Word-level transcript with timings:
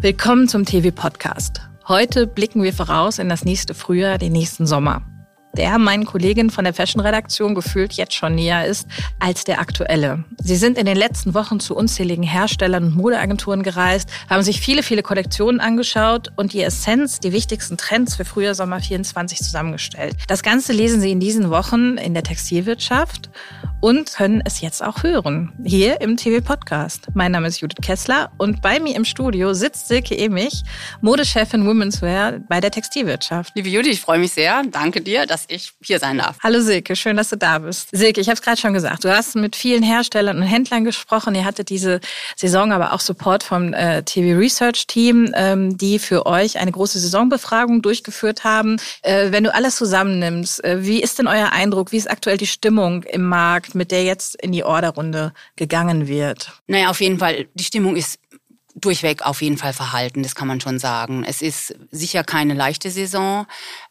Willkommen 0.00 0.46
zum 0.46 0.64
TV 0.64 0.92
Podcast. 0.94 1.60
Heute 1.88 2.28
blicken 2.28 2.62
wir 2.62 2.72
voraus 2.72 3.18
in 3.18 3.28
das 3.28 3.44
nächste 3.44 3.74
Frühjahr, 3.74 4.16
den 4.16 4.30
nächsten 4.30 4.64
Sommer 4.64 5.02
der 5.58 5.78
meinen 5.78 6.06
Kolleginnen 6.06 6.50
von 6.50 6.64
der 6.64 6.72
Fashion-Redaktion 6.72 7.54
gefühlt 7.54 7.92
jetzt 7.94 8.14
schon 8.14 8.36
näher 8.36 8.64
ist 8.64 8.86
als 9.18 9.44
der 9.44 9.60
aktuelle. 9.60 10.24
Sie 10.40 10.56
sind 10.56 10.78
in 10.78 10.86
den 10.86 10.96
letzten 10.96 11.34
Wochen 11.34 11.58
zu 11.58 11.76
unzähligen 11.76 12.22
Herstellern 12.22 12.84
und 12.84 12.96
Modeagenturen 12.96 13.64
gereist, 13.64 14.08
haben 14.30 14.42
sich 14.42 14.60
viele, 14.60 14.84
viele 14.84 15.02
Kollektionen 15.02 15.60
angeschaut 15.60 16.28
und 16.36 16.52
die 16.52 16.62
Essenz, 16.62 17.18
die 17.18 17.32
wichtigsten 17.32 17.76
Trends 17.76 18.14
für 18.14 18.24
Frühjahr 18.24 18.54
Sommer 18.54 18.80
24 18.80 19.38
zusammengestellt. 19.38 20.14
Das 20.28 20.42
Ganze 20.42 20.72
lesen 20.72 21.00
Sie 21.00 21.10
in 21.10 21.20
diesen 21.20 21.50
Wochen 21.50 21.98
in 21.98 22.14
der 22.14 22.22
Textilwirtschaft 22.22 23.28
und 23.80 24.12
können 24.14 24.42
es 24.44 24.60
jetzt 24.60 24.82
auch 24.82 25.02
hören, 25.02 25.52
hier 25.64 26.00
im 26.00 26.16
TV-Podcast. 26.16 27.08
Mein 27.14 27.32
Name 27.32 27.48
ist 27.48 27.60
Judith 27.60 27.78
Kessler 27.82 28.30
und 28.38 28.62
bei 28.62 28.80
mir 28.80 28.94
im 28.96 29.04
Studio 29.04 29.54
sitzt 29.54 29.88
Silke 29.88 30.16
Emich, 30.16 30.62
Modechefin 31.00 31.66
Women's 31.66 32.02
Wear 32.02 32.38
bei 32.48 32.60
der 32.60 32.70
Textilwirtschaft. 32.70 33.52
Liebe 33.54 33.68
Judith, 33.68 33.92
ich 33.92 34.00
freue 34.00 34.18
mich 34.18 34.32
sehr. 34.32 34.62
Danke 34.70 35.00
dir, 35.00 35.26
dass 35.26 35.47
ich 35.48 35.72
hier 35.82 35.98
sein 35.98 36.18
darf. 36.18 36.36
Hallo 36.42 36.60
Silke, 36.60 36.96
schön, 36.96 37.16
dass 37.16 37.30
du 37.30 37.36
da 37.36 37.58
bist. 37.58 37.88
Silke, 37.92 38.20
ich 38.20 38.28
habe 38.28 38.34
es 38.34 38.42
gerade 38.42 38.60
schon 38.60 38.72
gesagt, 38.72 39.04
du 39.04 39.14
hast 39.14 39.34
mit 39.36 39.56
vielen 39.56 39.82
Herstellern 39.82 40.36
und 40.38 40.42
Händlern 40.42 40.84
gesprochen. 40.84 41.34
Ihr 41.34 41.44
hattet 41.44 41.70
diese 41.70 42.00
Saison 42.36 42.72
aber 42.72 42.92
auch 42.92 43.00
Support 43.00 43.42
vom 43.42 43.72
äh, 43.72 44.02
TV 44.02 44.38
Research 44.38 44.86
Team, 44.86 45.32
ähm, 45.34 45.76
die 45.76 45.98
für 45.98 46.26
euch 46.26 46.58
eine 46.58 46.72
große 46.72 46.98
Saisonbefragung 46.98 47.82
durchgeführt 47.82 48.44
haben. 48.44 48.76
Äh, 49.02 49.32
wenn 49.32 49.44
du 49.44 49.54
alles 49.54 49.76
zusammennimmst, 49.76 50.62
äh, 50.64 50.84
wie 50.84 51.02
ist 51.02 51.18
denn 51.18 51.26
euer 51.26 51.52
Eindruck? 51.52 51.92
Wie 51.92 51.96
ist 51.96 52.10
aktuell 52.10 52.36
die 52.36 52.46
Stimmung 52.46 53.02
im 53.04 53.24
Markt, 53.24 53.74
mit 53.74 53.90
der 53.90 54.04
jetzt 54.04 54.34
in 54.42 54.52
die 54.52 54.64
Orderrunde 54.64 55.32
gegangen 55.56 56.08
wird? 56.08 56.52
Naja, 56.66 56.90
auf 56.90 57.00
jeden 57.00 57.18
Fall, 57.18 57.46
die 57.54 57.64
Stimmung 57.64 57.96
ist 57.96 58.18
durchweg 58.80 59.22
auf 59.22 59.42
jeden 59.42 59.58
Fall 59.58 59.72
verhalten, 59.72 60.22
das 60.22 60.34
kann 60.34 60.48
man 60.48 60.60
schon 60.60 60.78
sagen. 60.78 61.24
Es 61.24 61.42
ist 61.42 61.74
sicher 61.90 62.24
keine 62.24 62.54
leichte 62.54 62.90
Saison. 62.90 63.46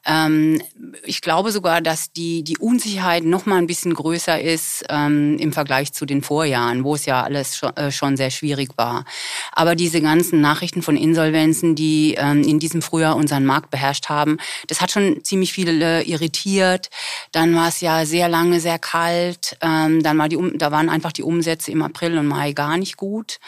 Ähm, 0.07 0.61
ich 1.03 1.21
glaube 1.21 1.51
sogar, 1.51 1.81
dass 1.81 2.13
die, 2.13 2.43
die 2.43 2.57
Unsicherheit 2.57 3.25
noch 3.25 3.45
mal 3.45 3.57
ein 3.57 3.67
bisschen 3.67 3.93
größer 3.93 4.39
ist 4.39 4.85
ähm, 4.89 5.37
im 5.37 5.51
Vergleich 5.51 5.91
zu 5.91 6.05
den 6.05 6.21
Vorjahren, 6.21 6.85
wo 6.85 6.95
es 6.95 7.05
ja 7.05 7.23
alles 7.23 7.57
schon, 7.57 7.75
äh, 7.75 7.91
schon 7.91 8.15
sehr 8.15 8.31
schwierig 8.31 8.69
war. 8.77 9.03
Aber 9.51 9.75
diese 9.75 10.01
ganzen 10.01 10.39
Nachrichten 10.39 10.81
von 10.81 10.95
Insolvenzen, 10.95 11.75
die 11.75 12.15
ähm, 12.17 12.43
in 12.43 12.59
diesem 12.59 12.81
Frühjahr 12.81 13.17
unseren 13.17 13.45
Markt 13.45 13.69
beherrscht 13.69 14.07
haben, 14.07 14.37
das 14.67 14.79
hat 14.81 14.91
schon 14.91 15.23
ziemlich 15.25 15.51
viele 15.51 16.03
irritiert. 16.03 16.89
Dann 17.33 17.53
war 17.53 17.67
es 17.67 17.81
ja 17.81 18.05
sehr 18.05 18.29
lange 18.29 18.61
sehr 18.61 18.79
kalt. 18.79 19.57
Ähm, 19.61 20.01
dann 20.03 20.17
war 20.17 20.29
die, 20.29 20.37
da 20.55 20.71
waren 20.71 20.89
einfach 20.89 21.11
die 21.11 21.23
Umsätze 21.23 21.71
im 21.71 21.81
April 21.81 22.17
und 22.17 22.27
Mai 22.27 22.53
gar 22.53 22.77
nicht 22.77 22.95
gut. 22.95 23.39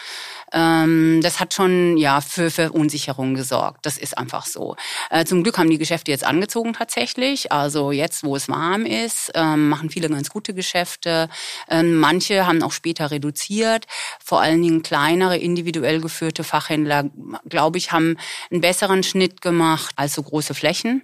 Ähm, 0.52 1.20
das 1.22 1.40
hat 1.40 1.54
schon 1.54 1.96
ja 1.96 2.20
für 2.20 2.50
Verunsicherung 2.50 3.34
gesorgt. 3.34 3.86
Das 3.86 3.96
ist 3.96 4.18
einfach 4.18 4.44
so. 4.44 4.76
Äh, 5.08 5.24
zum 5.24 5.42
Glück 5.42 5.56
haben 5.56 5.70
die 5.70 5.78
Geschäfte 5.78 6.10
jetzt 6.10 6.24
angezogen 6.24 6.49
tatsächlich. 6.72 7.52
Also 7.52 7.92
jetzt, 7.92 8.24
wo 8.24 8.36
es 8.36 8.48
warm 8.48 8.86
ist, 8.86 9.32
ähm, 9.34 9.68
machen 9.68 9.90
viele 9.90 10.08
ganz 10.08 10.30
gute 10.30 10.54
Geschäfte. 10.54 11.28
Ähm, 11.68 11.96
manche 11.96 12.46
haben 12.46 12.62
auch 12.62 12.72
später 12.72 13.10
reduziert. 13.10 13.86
Vor 14.22 14.40
allen 14.40 14.62
Dingen 14.62 14.82
kleinere, 14.82 15.36
individuell 15.36 16.00
geführte 16.00 16.44
Fachhändler, 16.44 17.10
glaube 17.48 17.78
ich, 17.78 17.92
haben 17.92 18.16
einen 18.50 18.60
besseren 18.60 19.02
Schnitt 19.02 19.40
gemacht 19.40 19.92
als 19.96 20.14
so 20.14 20.22
große 20.22 20.54
Flächen. 20.54 21.02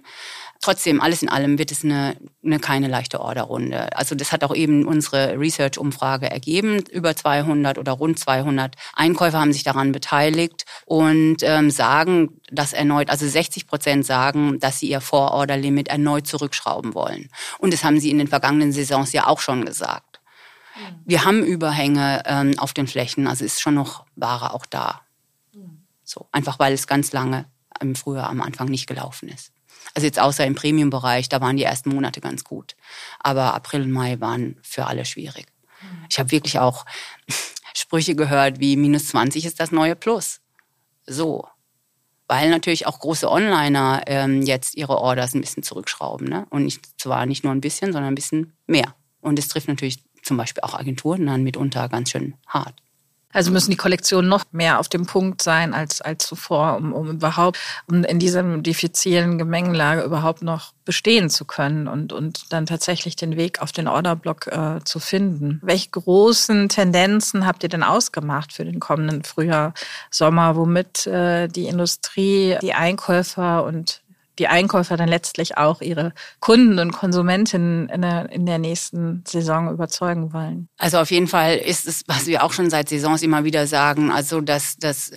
Trotzdem, 0.61 1.01
alles 1.01 1.21
in 1.21 1.29
allem 1.29 1.57
wird 1.59 1.71
es 1.71 1.83
eine, 1.83 2.17
eine 2.43 2.59
keine 2.59 2.87
leichte 2.87 3.21
Orderrunde. 3.21 3.95
Also 3.95 4.15
das 4.15 4.31
hat 4.31 4.43
auch 4.43 4.55
eben 4.55 4.85
unsere 4.85 5.39
Research-Umfrage 5.39 6.29
ergeben. 6.29 6.83
Über 6.91 7.15
200 7.15 7.77
oder 7.77 7.93
rund 7.93 8.19
200 8.19 8.75
Einkäufer 8.93 9.39
haben 9.39 9.53
sich 9.53 9.63
daran 9.63 9.91
beteiligt 9.91 10.65
und 10.85 11.37
ähm, 11.41 11.69
sagen, 11.69 12.39
dass 12.51 12.73
erneut, 12.73 13.09
also 13.09 13.27
60 13.27 13.67
Prozent 13.67 14.05
sagen, 14.05 14.59
dass 14.59 14.79
sie 14.79 14.89
ihr 14.89 15.01
Vororderlimit 15.01 15.89
erneut 15.89 16.27
zurückschrauben 16.27 16.93
wollen. 16.93 17.29
Und 17.59 17.73
das 17.73 17.83
haben 17.83 17.99
sie 17.99 18.09
in 18.09 18.17
den 18.17 18.27
vergangenen 18.27 18.71
Saisons 18.71 19.13
ja 19.13 19.27
auch 19.27 19.39
schon 19.39 19.65
gesagt. 19.65 20.19
Mhm. 20.75 20.95
Wir 21.05 21.25
haben 21.25 21.43
Überhänge 21.43 22.23
ähm, 22.25 22.57
auf 22.57 22.73
den 22.73 22.87
Flächen, 22.87 23.27
also 23.27 23.45
ist 23.45 23.61
schon 23.61 23.75
noch 23.75 24.05
Ware 24.15 24.53
auch 24.53 24.65
da. 24.65 25.01
Mhm. 25.53 25.83
So, 26.03 26.27
einfach 26.31 26.57
weil 26.59 26.73
es 26.73 26.87
ganz 26.87 27.11
lange 27.11 27.45
im 27.79 27.95
Frühjahr 27.95 28.29
am 28.29 28.41
Anfang 28.41 28.69
nicht 28.69 28.87
gelaufen 28.87 29.29
ist. 29.29 29.51
Also 29.93 30.05
jetzt 30.05 30.19
außer 30.19 30.45
im 30.45 30.55
Premium-Bereich, 30.55 31.29
da 31.29 31.41
waren 31.41 31.57
die 31.57 31.63
ersten 31.63 31.89
Monate 31.89 32.21
ganz 32.21 32.43
gut. 32.43 32.75
Aber 33.19 33.53
April 33.53 33.81
und 33.81 33.91
Mai 33.91 34.19
waren 34.19 34.57
für 34.61 34.85
alle 34.85 35.05
schwierig. 35.05 35.47
Ich 36.09 36.19
habe 36.19 36.31
wirklich 36.31 36.59
auch 36.59 36.85
Sprüche 37.75 38.15
gehört 38.15 38.59
wie 38.59 38.75
minus 38.75 39.09
20 39.09 39.45
ist 39.45 39.59
das 39.59 39.71
neue 39.71 39.95
Plus. 39.95 40.41
So. 41.05 41.47
Weil 42.27 42.49
natürlich 42.49 42.87
auch 42.87 42.99
große 42.99 43.29
Onliner 43.31 44.01
ähm, 44.07 44.41
jetzt 44.41 44.75
ihre 44.75 44.97
Orders 44.97 45.33
ein 45.33 45.41
bisschen 45.41 45.63
zurückschrauben. 45.63 46.27
Ne? 46.27 46.45
Und 46.49 46.65
nicht, 46.65 46.99
zwar 46.99 47.25
nicht 47.25 47.43
nur 47.43 47.53
ein 47.53 47.61
bisschen, 47.61 47.93
sondern 47.93 48.11
ein 48.11 48.15
bisschen 48.15 48.57
mehr. 48.65 48.95
Und 49.21 49.39
es 49.39 49.47
trifft 49.47 49.67
natürlich 49.67 50.03
zum 50.23 50.37
Beispiel 50.37 50.63
auch 50.63 50.73
Agenturen 50.73 51.25
dann 51.25 51.43
mitunter 51.43 51.87
ganz 51.87 52.11
schön 52.11 52.35
hart. 52.47 52.81
Also 53.33 53.51
müssen 53.51 53.71
die 53.71 53.77
Kollektionen 53.77 54.29
noch 54.29 54.45
mehr 54.51 54.79
auf 54.79 54.87
dem 54.87 55.05
Punkt 55.05 55.41
sein 55.41 55.73
als, 55.73 56.01
als 56.01 56.25
zuvor, 56.25 56.77
um, 56.77 56.93
um 56.93 57.11
überhaupt, 57.11 57.59
um 57.87 58.03
in 58.03 58.19
dieser 58.19 58.41
diffizilen 58.59 59.37
Gemengelage 59.37 60.01
überhaupt 60.03 60.41
noch 60.41 60.71
bestehen 60.85 61.29
zu 61.29 61.43
können 61.43 61.89
und, 61.89 62.13
und 62.13 62.53
dann 62.53 62.65
tatsächlich 62.65 63.17
den 63.17 63.35
Weg 63.35 63.61
auf 63.61 63.73
den 63.73 63.89
Orderblock 63.89 64.47
äh, 64.47 64.79
zu 64.85 64.99
finden. 64.99 65.59
Welche 65.61 65.89
großen 65.89 66.69
Tendenzen 66.69 67.45
habt 67.45 67.63
ihr 67.63 67.69
denn 67.69 67.83
ausgemacht 67.83 68.53
für 68.53 68.63
den 68.63 68.79
kommenden 68.79 69.23
Frühjahr, 69.23 69.73
Sommer, 70.09 70.55
womit 70.55 71.05
äh, 71.05 71.49
die 71.49 71.67
Industrie, 71.67 72.57
die 72.61 72.73
Einkäufer 72.73 73.65
und 73.65 74.01
die 74.39 74.47
Einkäufer 74.47 74.97
dann 74.97 75.09
letztlich 75.09 75.57
auch 75.57 75.81
ihre 75.81 76.13
Kunden 76.39 76.79
und 76.79 76.91
Konsumentinnen 76.91 77.89
in 77.89 78.01
der, 78.01 78.31
in 78.31 78.45
der 78.45 78.59
nächsten 78.59 79.23
Saison 79.27 79.71
überzeugen 79.71 80.33
wollen. 80.33 80.69
Also 80.77 80.99
auf 80.99 81.11
jeden 81.11 81.27
Fall 81.27 81.57
ist 81.57 81.87
es, 81.87 82.03
was 82.07 82.27
wir 82.27 82.43
auch 82.43 82.53
schon 82.53 82.69
seit 82.69 82.89
Saisons 82.89 83.23
immer 83.23 83.43
wieder 83.43 83.67
sagen, 83.67 84.11
also 84.11 84.41
dass, 84.41 84.77
dass 84.77 85.11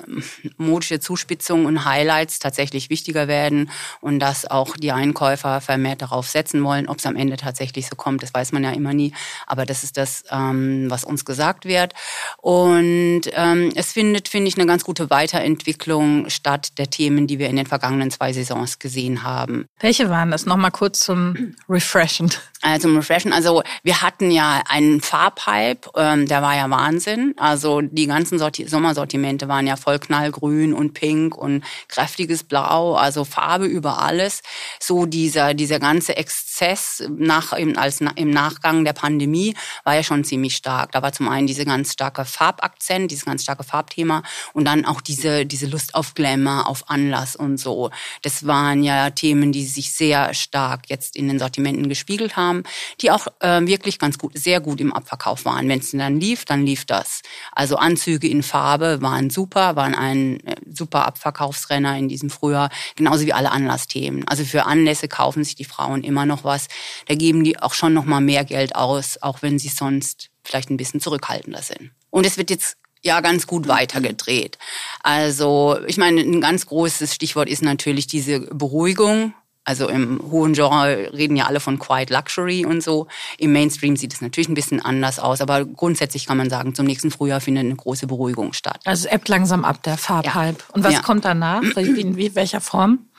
modische 0.57 1.01
Zuspitzungen 1.01 1.67
und 1.67 1.85
Highlights 1.85 2.39
tatsächlich 2.39 2.91
wichtiger 2.91 3.29
werden 3.29 3.71
und 4.01 4.21
dass 4.21 4.51
auch 4.51 4.77
die 4.77 4.93
Einkäufer 4.93 5.61
vermehrt 5.61 6.03
darauf 6.03 6.29
setzen 6.29 6.63
wollen. 6.65 6.89
Ob 6.89 6.99
es 6.99 7.07
am 7.07 7.17
Ende 7.17 7.37
tatsächlich 7.37 7.89
so 7.89 7.97
kommt, 7.97 8.23
das 8.23 8.33
weiß 8.33 8.53
man 8.53 8.65
ja 8.65 8.73
immer 8.73 8.95
nie. 8.95 9.13
Aber 9.47 9.67
das 9.67 9.85
ist 9.85 9.97
das, 9.97 10.25
ähm, 10.31 10.91
was 10.91 11.05
uns 11.05 11.25
gesagt 11.25 11.65
wird. 11.65 11.95
Und 12.39 13.23
ähm, 13.33 13.71
es 13.75 13.93
findet, 13.93 14.29
finde 14.29 14.49
ich, 14.49 14.57
eine 14.57 14.67
ganz 14.67 14.85
gute 14.85 15.11
Weiterentwicklung 15.11 16.29
statt 16.31 16.79
der 16.79 16.91
Themen, 16.91 17.27
die 17.27 17.39
wir 17.39 17.49
in 17.49 17.57
den 17.57 17.67
vergangenen 17.67 18.11
zwei 18.11 18.33
Saisons 18.33 18.79
gesehen 18.79 19.10
gesehen 19.11 19.23
haben. 19.23 19.67
Welche 19.81 20.11
waren 20.11 20.31
das? 20.31 20.47
Nochmal 20.47 20.71
kurz 20.71 21.01
zum 21.01 21.55
Refreshen. 21.69 22.31
Äh, 22.63 22.79
zum 22.79 22.95
Refreshen. 22.97 23.33
Also 23.33 23.63
wir 23.83 24.03
hatten 24.03 24.31
ja 24.31 24.63
einen 24.69 25.01
Farbhype, 25.01 25.91
ähm, 25.97 26.27
der 26.27 26.43
war 26.43 26.55
ja 26.55 26.69
Wahnsinn. 26.69 27.35
Also 27.39 27.81
die 27.81 28.07
ganzen 28.07 28.39
Sorti 28.39 28.69
Sommersortimente 28.69 29.49
waren 29.49 29.67
ja 29.67 29.77
voll 29.77 29.99
knallgrün 29.99 30.75
und 30.75 30.93
pink 30.93 31.37
und 31.37 31.65
kräftiges 31.89 32.45
Blau, 32.45 32.97
also 32.97 33.25
Farbe 33.25 33.65
über 33.65 34.03
alles. 34.03 34.43
So 34.79 35.07
dieser, 35.07 35.55
dieser 35.55 35.79
ganze 35.79 36.19
Exzess 36.19 37.03
nach, 37.09 37.55
im, 37.55 37.79
als, 37.79 38.01
im 38.01 38.31
Nachgang 38.31 38.85
der 38.85 38.93
Pandemie 38.93 39.55
war 39.85 39.95
ja 39.95 40.03
schon 40.03 40.25
ziemlich 40.25 40.55
stark. 40.55 40.93
Da 40.93 41.01
war 41.01 41.13
zum 41.13 41.31
einen 41.31 41.47
diese 41.47 41.65
ganz 41.65 41.95
starke 41.95 42.27
Farbakzent, 42.27 43.11
dieses 43.11 43.25
ganz 43.25 43.43
starke 43.43 43.65
Farbthema 43.65 44.23
und 44.53 44.67
dann 44.67 44.85
auch 44.85 45.01
diese, 45.01 45.47
diese 45.47 45.67
Lust 45.67 45.95
auf 45.95 46.13
Glamour, 46.13 46.67
auf 46.67 46.91
Anlass 46.91 47.37
und 47.37 47.57
so. 47.57 47.91
Das 48.21 48.47
waren 48.47 48.83
ja 48.83 49.00
Themen, 49.09 49.51
die 49.53 49.65
sich 49.65 49.93
sehr 49.93 50.35
stark 50.35 50.91
jetzt 50.91 51.17
in 51.17 51.29
den 51.29 51.39
Sortimenten 51.39 51.89
gespiegelt 51.89 52.37
haben 52.37 52.51
haben, 52.51 52.65
die 53.01 53.11
auch 53.11 53.27
äh, 53.41 53.67
wirklich 53.67 53.99
ganz 53.99 54.19
gut, 54.19 54.37
sehr 54.37 54.61
gut 54.61 54.81
im 54.81 54.93
Abverkauf 54.93 55.45
waren. 55.45 55.69
Wenn 55.69 55.79
es 55.79 55.91
dann 55.91 56.19
lief, 56.19 56.45
dann 56.45 56.65
lief 56.67 56.85
das. 56.85 57.23
Also 57.53 57.77
Anzüge 57.77 58.29
in 58.29 58.43
Farbe 58.43 59.03
waren 59.03 59.31
super, 59.31 59.77
waren 59.77 59.95
ein 59.95 60.41
äh, 60.47 60.57
super 60.71 61.07
Abverkaufsrenner 61.07 61.97
in 61.97 62.09
diesem 62.09 62.31
Frühjahr, 62.31 62.71
genauso 62.97 63.27
wie 63.27 63.33
alle 63.33 63.53
Anlassthemen. 63.53 64.27
Also 64.27 64.45
für 64.45 64.67
Anlässe 64.67 65.09
kaufen 65.09 65.45
sich 65.45 65.55
die 65.55 65.65
Frauen 65.65 66.03
immer 66.03 66.27
noch 66.27 66.45
was. 66.45 66.69
Da 67.07 67.15
geben 67.15 67.45
die 67.45 67.59
auch 67.59 67.75
schon 67.75 67.95
noch 67.95 68.05
mal 68.05 68.21
mehr 68.21 68.45
Geld 68.45 68.75
aus, 68.75 69.19
auch 69.21 69.43
wenn 69.43 69.59
sie 69.59 69.69
sonst 69.69 70.31
vielleicht 70.43 70.71
ein 70.71 70.77
bisschen 70.77 71.01
zurückhaltender 71.01 71.63
sind. 71.63 71.91
Und 72.11 72.27
es 72.27 72.37
wird 72.39 72.51
jetzt 72.51 72.77
ja 73.03 73.21
ganz 73.21 73.47
gut 73.47 73.69
weitergedreht. 73.69 74.59
Also 75.03 75.79
ich 75.87 75.97
meine, 75.97 76.21
ein 76.21 76.41
ganz 76.41 76.67
großes 76.67 77.15
Stichwort 77.15 77.49
ist 77.49 77.63
natürlich 77.63 78.07
diese 78.07 78.41
Beruhigung 78.41 79.35
also 79.65 79.89
im 79.89 80.21
hohen 80.31 80.55
Genre 80.55 81.13
reden 81.13 81.37
ja 81.37 81.47
alle 81.47 81.61
von 81.61 81.79
Quiet 81.79 82.11
Luxury 82.11 82.65
und 82.65 82.83
so. 82.83 83.07
Im 83.39 83.53
Mainstream 83.53 83.95
sieht 83.95 84.13
es 84.13 84.21
natürlich 84.21 84.49
ein 84.49 84.55
bisschen 84.55 84.81
anders 84.81 85.19
aus, 85.19 85.41
aber 85.41 85.65
grundsätzlich 85.65 86.27
kann 86.27 86.39
man 86.39 86.49
sagen, 86.49 86.75
zum 86.75 86.87
nächsten 86.87 87.11
Frühjahr 87.11 87.41
findet 87.41 87.67
eine 87.67 87.77
große 87.77 88.07
Beruhigung 88.07 88.53
statt. 88.53 88.81
Also 88.85 89.07
es 89.07 89.13
ebbt 89.13 89.29
langsam 89.29 89.65
ab, 89.65 89.83
der 89.83 89.99
Farbhype. 89.99 90.59
Ja. 90.59 90.75
Und 90.75 90.83
was 90.83 90.95
ja. 90.95 91.03
kommt 91.03 91.25
danach? 91.25 91.63
Wie, 91.63 92.01
in 92.01 92.35
welcher 92.35 92.61
Form? 92.61 93.10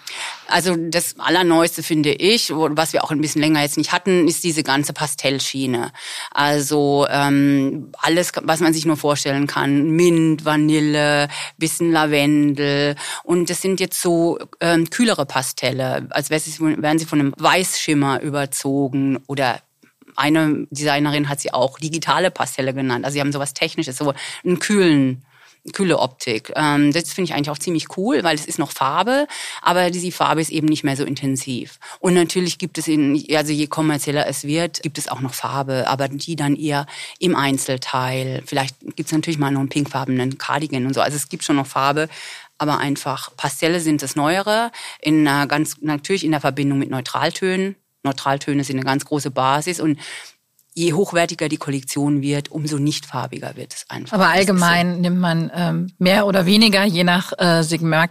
Also 0.48 0.76
das 0.76 1.16
Allerneueste 1.18 1.84
finde 1.84 2.12
ich, 2.12 2.52
was 2.52 2.94
wir 2.94 3.04
auch 3.04 3.12
ein 3.12 3.22
bisschen 3.22 3.42
länger 3.42 3.62
jetzt 3.62 3.78
nicht 3.78 3.92
hatten, 3.92 4.28
ist 4.28 4.44
diese 4.44 4.64
ganze 4.64 4.94
Pastellschiene. 4.94 5.92
Also 6.32 7.08
ähm, 7.10 7.92
alles, 8.00 8.32
was 8.44 8.60
man 8.60 8.74
sich 8.74 8.86
nur 8.86 8.98
vorstellen 8.98 9.48
kann. 9.48 9.92
Mint, 9.92 10.44
Vanille, 10.44 11.30
bisschen 11.58 11.92
Lavendel. 11.92 12.96
Und 13.24 13.50
das 13.50 13.62
sind 13.62 13.80
jetzt 13.80 14.02
so 14.02 14.40
ähm, 14.60 14.90
kühlere 14.90 15.26
Pastelle, 15.26 16.08
als 16.10 16.30
wären 16.30 17.00
sie 17.00 17.06
von 17.06 17.20
einem 17.20 17.34
Weißschimmer 17.38 18.22
überzogen 18.22 19.20
oder 19.28 19.62
eine 20.16 20.68
Designerin 20.70 21.30
hat 21.30 21.40
sie 21.40 21.54
auch 21.54 21.80
digitale 21.80 22.32
Pastelle 22.32 22.74
genannt. 22.74 23.06
Also 23.06 23.14
sie 23.14 23.22
haben 23.22 23.32
sowas 23.32 23.54
Technisches, 23.54 23.98
so 23.98 24.14
einen 24.44 24.60
kühlen 24.60 25.24
kühle 25.74 26.00
Optik. 26.00 26.52
Ähm, 26.56 26.92
das 26.92 27.14
finde 27.14 27.30
ich 27.30 27.36
eigentlich 27.36 27.50
auch 27.50 27.58
ziemlich 27.58 27.98
cool, 27.98 28.24
weil 28.24 28.36
es 28.36 28.46
ist 28.46 28.60
noch 28.60 28.72
Farbe, 28.72 29.28
aber 29.62 29.92
diese 29.92 30.12
Farbe 30.12 30.42
ist 30.42 30.50
eben 30.50 30.68
nicht 30.68 30.84
mehr 30.84 30.98
so 30.98 31.04
intensiv. 31.04 31.80
Und 32.00 32.14
natürlich 32.14 32.58
gibt 32.58 32.78
es 32.78 32.88
in, 32.88 33.24
also 33.36 33.52
je 33.52 33.68
kommerzieller 33.68 34.28
es 34.28 34.44
wird, 34.44 34.82
gibt 34.82 34.98
es 34.98 35.08
auch 35.08 35.22
noch 35.22 35.34
Farbe, 35.34 35.88
aber 35.88 36.08
die 36.08 36.36
dann 36.36 36.56
eher 36.56 36.88
im 37.20 37.36
Einzelteil. 37.36 38.42
Vielleicht 38.46 38.80
gibt 38.96 39.08
es 39.08 39.12
natürlich 39.12 39.40
mal 39.40 39.52
noch 39.52 39.60
einen 39.60 39.70
pinkfarbenen 39.70 40.38
Cardigan 40.38 40.86
und 40.86 40.94
so. 40.94 41.02
Also 41.02 41.16
es 41.16 41.30
gibt 41.30 41.44
schon 41.44 41.58
noch 41.58 41.68
Farbe, 41.68 42.10
aber 42.58 42.80
einfach 42.80 43.36
Pastelle 43.38 43.80
sind 43.80 44.02
das 44.02 44.16
Neuere, 44.16 44.72
in 45.00 45.28
einer 45.28 45.48
ganz 45.48 45.78
natürlich 45.82 46.24
in 46.24 46.32
der 46.32 46.42
Verbindung 46.42 46.80
mit 46.80 46.90
Neutraltönen. 46.90 47.76
Neutraltöne 48.04 48.64
sind 48.64 48.78
eine 48.78 48.86
ganz 48.86 49.06
große 49.06 49.30
Basis 49.30 49.80
und 49.80 50.00
je 50.74 50.94
hochwertiger 50.94 51.50
die 51.50 51.58
Kollektion 51.58 52.22
wird, 52.22 52.50
umso 52.50 52.78
nicht 52.78 53.06
farbiger 53.06 53.56
wird 53.56 53.74
es 53.74 53.86
einfach. 53.90 54.14
Aber 54.14 54.30
allgemein 54.30 54.96
so. 54.96 55.02
nimmt 55.02 55.20
man 55.20 55.52
ähm, 55.54 55.92
mehr 55.98 56.26
oder 56.26 56.46
weniger, 56.46 56.86
je 56.86 57.04
nach 57.04 57.34
äh, 57.38 57.64
Segment, 57.64 58.02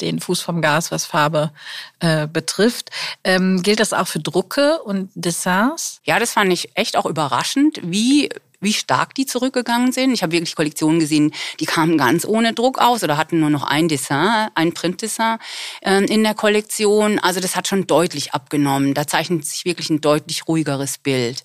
den 0.00 0.20
Fuß 0.20 0.40
vom 0.40 0.62
Gas, 0.62 0.92
was 0.92 1.04
Farbe 1.04 1.50
äh, 1.98 2.28
betrifft. 2.28 2.90
Ähm, 3.24 3.62
gilt 3.62 3.80
das 3.80 3.92
auch 3.92 4.06
für 4.06 4.20
Drucke 4.20 4.82
und 4.82 5.10
Dessins? 5.14 6.00
Ja, 6.04 6.18
das 6.18 6.32
fand 6.32 6.52
ich 6.52 6.76
echt 6.76 6.96
auch 6.96 7.06
überraschend, 7.06 7.80
wie 7.82 8.28
wie 8.60 8.72
stark 8.72 9.14
die 9.14 9.26
zurückgegangen 9.26 9.92
sind. 9.92 10.12
Ich 10.12 10.22
habe 10.22 10.32
wirklich 10.32 10.56
Kollektionen 10.56 11.00
gesehen, 11.00 11.32
die 11.60 11.66
kamen 11.66 11.98
ganz 11.98 12.24
ohne 12.24 12.52
Druck 12.52 12.78
aus 12.78 13.02
oder 13.02 13.16
hatten 13.16 13.40
nur 13.40 13.50
noch 13.50 13.62
ein 13.62 13.88
Dessin, 13.88 14.48
ein 14.54 14.72
Printdessin 14.72 15.36
äh, 15.82 16.04
in 16.04 16.22
der 16.22 16.34
Kollektion. 16.34 17.18
Also 17.18 17.40
das 17.40 17.56
hat 17.56 17.68
schon 17.68 17.86
deutlich 17.86 18.32
abgenommen. 18.32 18.94
Da 18.94 19.06
zeichnet 19.06 19.44
sich 19.44 19.64
wirklich 19.64 19.90
ein 19.90 20.00
deutlich 20.00 20.48
ruhigeres 20.48 20.98
Bild. 20.98 21.44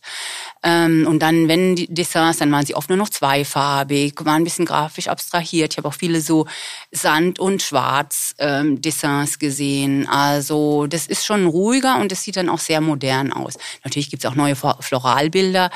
Ähm, 0.64 1.08
und 1.08 1.20
dann, 1.20 1.48
wenn 1.48 1.76
die 1.76 1.88
Dessins, 1.94 2.38
dann 2.38 2.52
waren 2.52 2.66
sie 2.66 2.76
oft 2.76 2.90
nur 2.90 2.98
noch 2.98 3.10
zweifarbig, 3.10 4.14
waren 4.20 4.42
ein 4.42 4.44
bisschen 4.44 4.66
grafisch 4.66 5.08
abstrahiert. 5.08 5.74
Ich 5.74 5.78
habe 5.78 5.88
auch 5.88 5.94
viele 5.94 6.22
so 6.22 6.48
Sand- 6.92 7.40
und 7.40 7.62
Schwarz-Dessins 7.62 9.34
ähm, 9.34 9.40
gesehen. 9.40 10.08
Also 10.08 10.88
das 10.88 11.08
ist 11.08 11.26
schon 11.26 11.46
ruhiger 11.46 12.00
und 12.00 12.12
das 12.12 12.24
sieht 12.24 12.38
dann 12.38 12.50
auch 12.50 12.60
sehr 12.60 12.82
modern 12.82 13.34
aus. 13.34 13.56
Natürlich 13.84 14.10
gibt 14.10 14.24
es 14.24 14.30
auch 14.30 14.36
neue 14.36 14.56
Floralbilder 14.56 15.72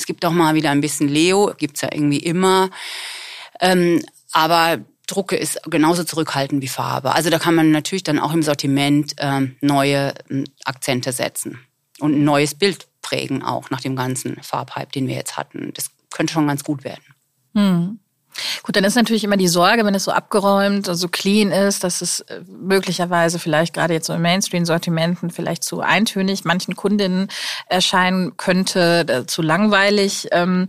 es 0.00 0.06
gibt 0.06 0.24
auch 0.24 0.32
mal 0.32 0.54
wieder 0.54 0.70
ein 0.70 0.80
bisschen 0.80 1.08
Leo, 1.08 1.52
gibt's 1.56 1.82
ja 1.82 1.90
irgendwie 1.92 2.18
immer. 2.18 2.70
Ähm, 3.60 4.02
aber 4.32 4.78
Drucke 5.06 5.36
ist 5.36 5.60
genauso 5.64 6.04
zurückhaltend 6.04 6.62
wie 6.62 6.68
Farbe. 6.68 7.14
Also 7.14 7.30
da 7.30 7.38
kann 7.38 7.54
man 7.54 7.70
natürlich 7.70 8.02
dann 8.02 8.18
auch 8.18 8.32
im 8.32 8.42
Sortiment 8.42 9.14
ähm, 9.18 9.56
neue 9.60 10.14
ähm, 10.30 10.44
Akzente 10.64 11.12
setzen 11.12 11.58
und 11.98 12.14
ein 12.14 12.24
neues 12.24 12.54
Bild 12.54 12.88
prägen, 13.02 13.42
auch 13.42 13.68
nach 13.70 13.80
dem 13.80 13.94
ganzen 13.94 14.42
Farbhype, 14.42 14.92
den 14.92 15.06
wir 15.06 15.16
jetzt 15.16 15.36
hatten. 15.36 15.72
Das 15.74 15.90
könnte 16.10 16.32
schon 16.32 16.46
ganz 16.46 16.64
gut 16.64 16.84
werden. 16.84 17.04
Hm. 17.54 17.98
Gut, 18.62 18.76
dann 18.76 18.84
ist 18.84 18.94
natürlich 18.94 19.24
immer 19.24 19.36
die 19.36 19.48
Sorge, 19.48 19.84
wenn 19.84 19.94
es 19.94 20.04
so 20.04 20.12
abgeräumt, 20.12 20.86
so 20.86 21.08
clean 21.08 21.50
ist, 21.50 21.84
dass 21.84 22.00
es 22.00 22.20
äh, 22.20 22.40
möglicherweise 22.46 23.38
vielleicht 23.38 23.74
gerade 23.74 23.94
jetzt 23.94 24.06
so 24.06 24.12
in 24.12 24.22
Mainstream-Sortimenten 24.22 25.30
vielleicht 25.30 25.64
zu 25.64 25.80
eintönig 25.80 26.44
manchen 26.44 26.76
Kundinnen 26.76 27.28
erscheinen 27.66 28.36
könnte, 28.36 29.06
äh, 29.08 29.26
zu 29.26 29.42
langweilig. 29.42 30.28
Ähm, 30.32 30.68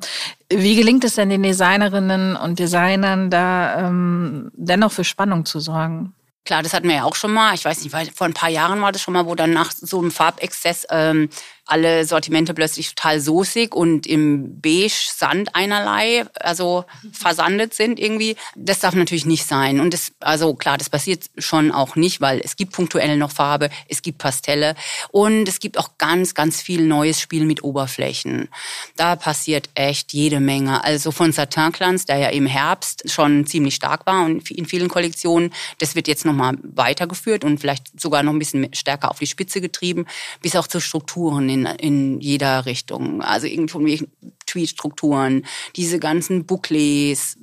wie 0.49 0.75
gelingt 0.75 1.03
es 1.03 1.15
denn 1.15 1.29
den 1.29 1.43
Designerinnen 1.43 2.35
und 2.35 2.59
Designern 2.59 3.29
da 3.29 3.87
ähm, 3.87 4.51
dennoch 4.53 4.91
für 4.91 5.03
Spannung 5.03 5.45
zu 5.45 5.59
sorgen? 5.59 6.13
Klar, 6.43 6.63
das 6.63 6.73
hatten 6.73 6.87
wir 6.87 6.95
ja 6.95 7.03
auch 7.03 7.15
schon 7.15 7.33
mal. 7.33 7.53
Ich 7.53 7.63
weiß 7.63 7.83
nicht, 7.83 7.95
vor 8.15 8.25
ein 8.25 8.33
paar 8.33 8.49
Jahren 8.49 8.81
war 8.81 8.91
das 8.91 9.01
schon 9.01 9.13
mal, 9.13 9.27
wo 9.27 9.35
dann 9.35 9.53
nach 9.53 9.71
so 9.71 9.99
einem 9.99 10.09
Farbexzess 10.09 10.87
ähm, 10.89 11.29
alle 11.71 12.05
Sortimente 12.05 12.53
plötzlich 12.53 12.93
total 12.93 13.21
soßig 13.21 13.73
und 13.73 14.05
im 14.05 14.59
beige 14.59 14.91
Sand 15.15 15.55
einerlei, 15.55 16.25
also 16.39 16.83
versandet 17.13 17.73
sind 17.73 17.97
irgendwie. 17.97 18.35
Das 18.55 18.79
darf 18.79 18.93
natürlich 18.93 19.25
nicht 19.25 19.47
sein. 19.47 19.79
Und 19.79 19.93
das, 19.93 20.11
also 20.19 20.53
klar, 20.53 20.77
das 20.77 20.89
passiert 20.89 21.29
schon 21.37 21.71
auch 21.71 21.95
nicht, 21.95 22.19
weil 22.19 22.41
es 22.43 22.57
gibt 22.57 22.73
punktuell 22.73 23.15
noch 23.15 23.31
Farbe, 23.31 23.69
es 23.87 24.01
gibt 24.01 24.17
Pastelle 24.17 24.75
und 25.11 25.47
es 25.47 25.59
gibt 25.59 25.77
auch 25.77 25.97
ganz, 25.97 26.33
ganz 26.33 26.61
viel 26.61 26.85
neues 26.85 27.21
Spiel 27.21 27.45
mit 27.45 27.63
Oberflächen. 27.63 28.49
Da 28.97 29.15
passiert 29.15 29.69
echt 29.73 30.11
jede 30.11 30.41
Menge. 30.41 30.83
Also 30.83 31.11
von 31.11 31.31
Satin 31.31 31.71
Glanz, 31.71 32.05
der 32.05 32.17
ja 32.17 32.29
im 32.29 32.47
Herbst 32.47 33.09
schon 33.09 33.45
ziemlich 33.45 33.75
stark 33.75 34.05
war 34.05 34.25
und 34.25 34.51
in 34.51 34.65
vielen 34.65 34.89
Kollektionen, 34.89 35.53
das 35.77 35.95
wird 35.95 36.09
jetzt 36.09 36.25
nochmal 36.25 36.57
weitergeführt 36.63 37.45
und 37.45 37.59
vielleicht 37.59 37.99
sogar 37.99 38.23
noch 38.23 38.33
ein 38.33 38.39
bisschen 38.39 38.73
stärker 38.73 39.09
auf 39.09 39.19
die 39.19 39.27
Spitze 39.27 39.61
getrieben, 39.61 40.05
bis 40.41 40.57
auch 40.57 40.67
zu 40.67 40.81
Strukturen 40.81 41.47
in 41.47 41.60
in, 41.65 41.65
in 41.65 42.21
jeder 42.21 42.65
Richtung. 42.65 43.21
Also 43.21 43.47
irgendwie 43.47 44.07
Tweet-Strukturen, 44.45 45.45
diese 45.75 45.99
ganzen 45.99 46.45
Bouclés, 46.45 47.37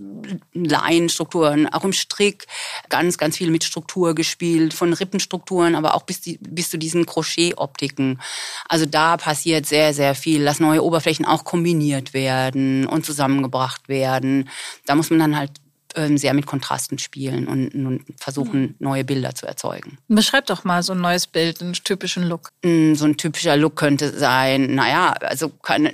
Leinenstrukturen, 0.52 1.66
auch 1.68 1.84
im 1.84 1.92
Strick 1.92 2.46
ganz, 2.88 3.18
ganz 3.18 3.36
viel 3.36 3.50
mit 3.50 3.64
Struktur 3.64 4.14
gespielt, 4.14 4.74
von 4.74 4.92
Rippenstrukturen, 4.92 5.74
aber 5.74 5.94
auch 5.94 6.02
bis, 6.02 6.20
die, 6.20 6.38
bis 6.38 6.70
zu 6.70 6.78
diesen 6.78 7.06
Crochet-Optiken. 7.06 8.20
Also 8.68 8.84
da 8.86 9.16
passiert 9.16 9.66
sehr, 9.66 9.94
sehr 9.94 10.14
viel, 10.14 10.44
dass 10.44 10.60
neue 10.60 10.84
Oberflächen 10.84 11.24
auch 11.24 11.44
kombiniert 11.44 12.12
werden 12.12 12.86
und 12.86 13.06
zusammengebracht 13.06 13.88
werden. 13.88 14.48
Da 14.86 14.94
muss 14.94 15.10
man 15.10 15.18
dann 15.18 15.36
halt 15.36 15.52
sehr 15.96 16.34
mit 16.34 16.46
Kontrasten 16.46 16.98
spielen 16.98 17.48
und, 17.48 17.74
und 17.74 18.04
versuchen, 18.18 18.60
mhm. 18.60 18.74
neue 18.78 19.04
Bilder 19.04 19.34
zu 19.34 19.46
erzeugen. 19.46 19.98
Beschreib 20.08 20.46
doch 20.46 20.64
mal 20.64 20.82
so 20.82 20.92
ein 20.92 21.00
neues 21.00 21.26
Bild, 21.26 21.60
einen 21.60 21.72
typischen 21.72 22.24
Look. 22.24 22.50
Mm, 22.62 22.94
so 22.94 23.06
ein 23.06 23.16
typischer 23.16 23.56
Look 23.56 23.76
könnte 23.76 24.16
sein, 24.16 24.74
naja, 24.74 25.12
also 25.20 25.48
keine, 25.48 25.92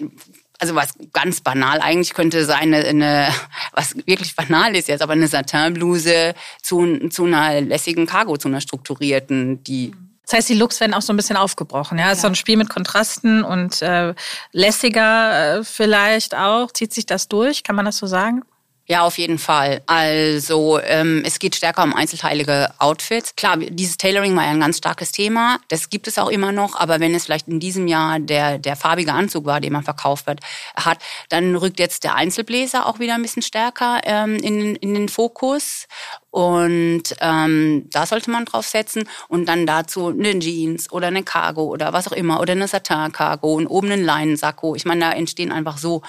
also 0.59 0.75
was 0.75 0.95
ganz 1.13 1.41
banal 1.41 1.81
eigentlich 1.81 2.15
könnte 2.15 2.45
sein, 2.45 2.75
eine, 2.75 2.85
eine, 2.85 3.29
was 3.73 3.97
wirklich 4.07 4.35
banal 4.37 4.75
ist 4.75 4.89
jetzt, 4.89 5.03
aber 5.03 5.13
eine 5.13 5.29
Satinbluse 5.29 6.35
zu, 6.63 7.09
zu 7.09 7.25
einer 7.25 7.61
lässigen 7.61 8.07
Cargo, 8.07 8.37
zu 8.37 8.49
einer 8.49 8.61
strukturierten, 8.61 9.63
die 9.65 9.89
mhm. 9.89 10.11
das 10.23 10.35
heißt, 10.35 10.49
die 10.49 10.55
Looks 10.55 10.81
werden 10.81 10.95
auch 10.95 11.03
so 11.03 11.13
ein 11.13 11.17
bisschen 11.17 11.37
aufgebrochen. 11.37 11.99
Ja, 11.99 12.07
ja. 12.07 12.13
ist 12.13 12.23
so 12.23 12.27
ein 12.27 12.35
Spiel 12.35 12.57
mit 12.57 12.69
Kontrasten 12.69 13.43
und 13.45 13.81
äh, 13.83 14.15
lässiger 14.53 15.59
äh, 15.59 15.65
vielleicht 15.65 16.35
auch. 16.35 16.73
Zieht 16.73 16.93
sich 16.93 17.07
das 17.07 17.29
durch? 17.29 17.63
Kann 17.63 17.77
man 17.77 17.85
das 17.85 17.99
so 17.99 18.07
sagen? 18.07 18.43
Ja, 18.87 19.03
auf 19.03 19.17
jeden 19.17 19.39
Fall. 19.39 19.81
Also 19.87 20.79
ähm, 20.79 21.23
es 21.25 21.39
geht 21.39 21.57
stärker 21.57 21.83
um 21.85 21.95
einzelteilige 21.95 22.69
Outfits. 22.79 23.35
Klar, 23.35 23.57
dieses 23.57 23.97
Tailoring 23.97 24.37
war 24.37 24.45
ja 24.45 24.51
ein 24.51 24.61
ganz 24.61 24.77
starkes 24.77 25.11
Thema. 25.11 25.59
Das 25.69 25.89
gibt 25.89 26.07
es 26.07 26.19
auch 26.19 26.29
immer 26.29 26.53
noch. 26.53 26.79
Aber 26.79 27.01
wenn 27.01 27.15
es 27.15 27.25
vielleicht 27.25 27.49
in 27.49 27.61
diesem 27.61 27.87
Jahr 27.89 28.21
der, 28.21 28.59
der 28.59 28.77
farbige 28.77 29.15
Anzug 29.15 29.47
war, 29.47 29.63
den 29.63 29.73
man 29.73 29.85
verkauft 29.85 30.27
wird, 30.27 30.41
hat, 30.77 30.99
dann 31.31 31.57
rückt 31.57 31.79
jetzt 31.79 32.05
der 32.05 32.15
Einzelbläser 32.15 32.85
auch 32.87 32.99
wieder 32.99 33.15
ein 33.15 33.23
bisschen 33.23 33.43
stärker 33.43 34.03
ähm, 34.05 34.37
in, 34.37 34.77
in 34.77 34.93
den 34.93 35.09
Fokus. 35.09 35.87
Und 36.35 37.05
ähm, 37.21 37.87
da 37.93 38.07
sollte 38.07 38.29
man 38.29 38.45
drauf 38.45 38.67
setzen 38.67 39.09
und 39.29 39.47
dann 39.47 39.67
dazu 39.67 40.09
eine 40.09 40.37
Jeans 40.41 40.91
oder 40.91 41.07
eine 41.07 41.23
Cargo 41.23 41.63
oder 41.63 41.93
was 41.93 42.09
auch 42.09 42.13
immer 42.13 42.41
oder 42.41 42.55
eine 42.55 42.67
Satin-Cargo 42.67 43.55
und 43.55 43.69
oben 43.69 43.93
einen 43.93 44.05
Leinensacko. 44.05 44.75
Ich 44.75 44.85
meine, 44.85 45.03
da 45.03 45.13
entstehen 45.13 45.53
einfach 45.53 45.79
so 45.79 46.03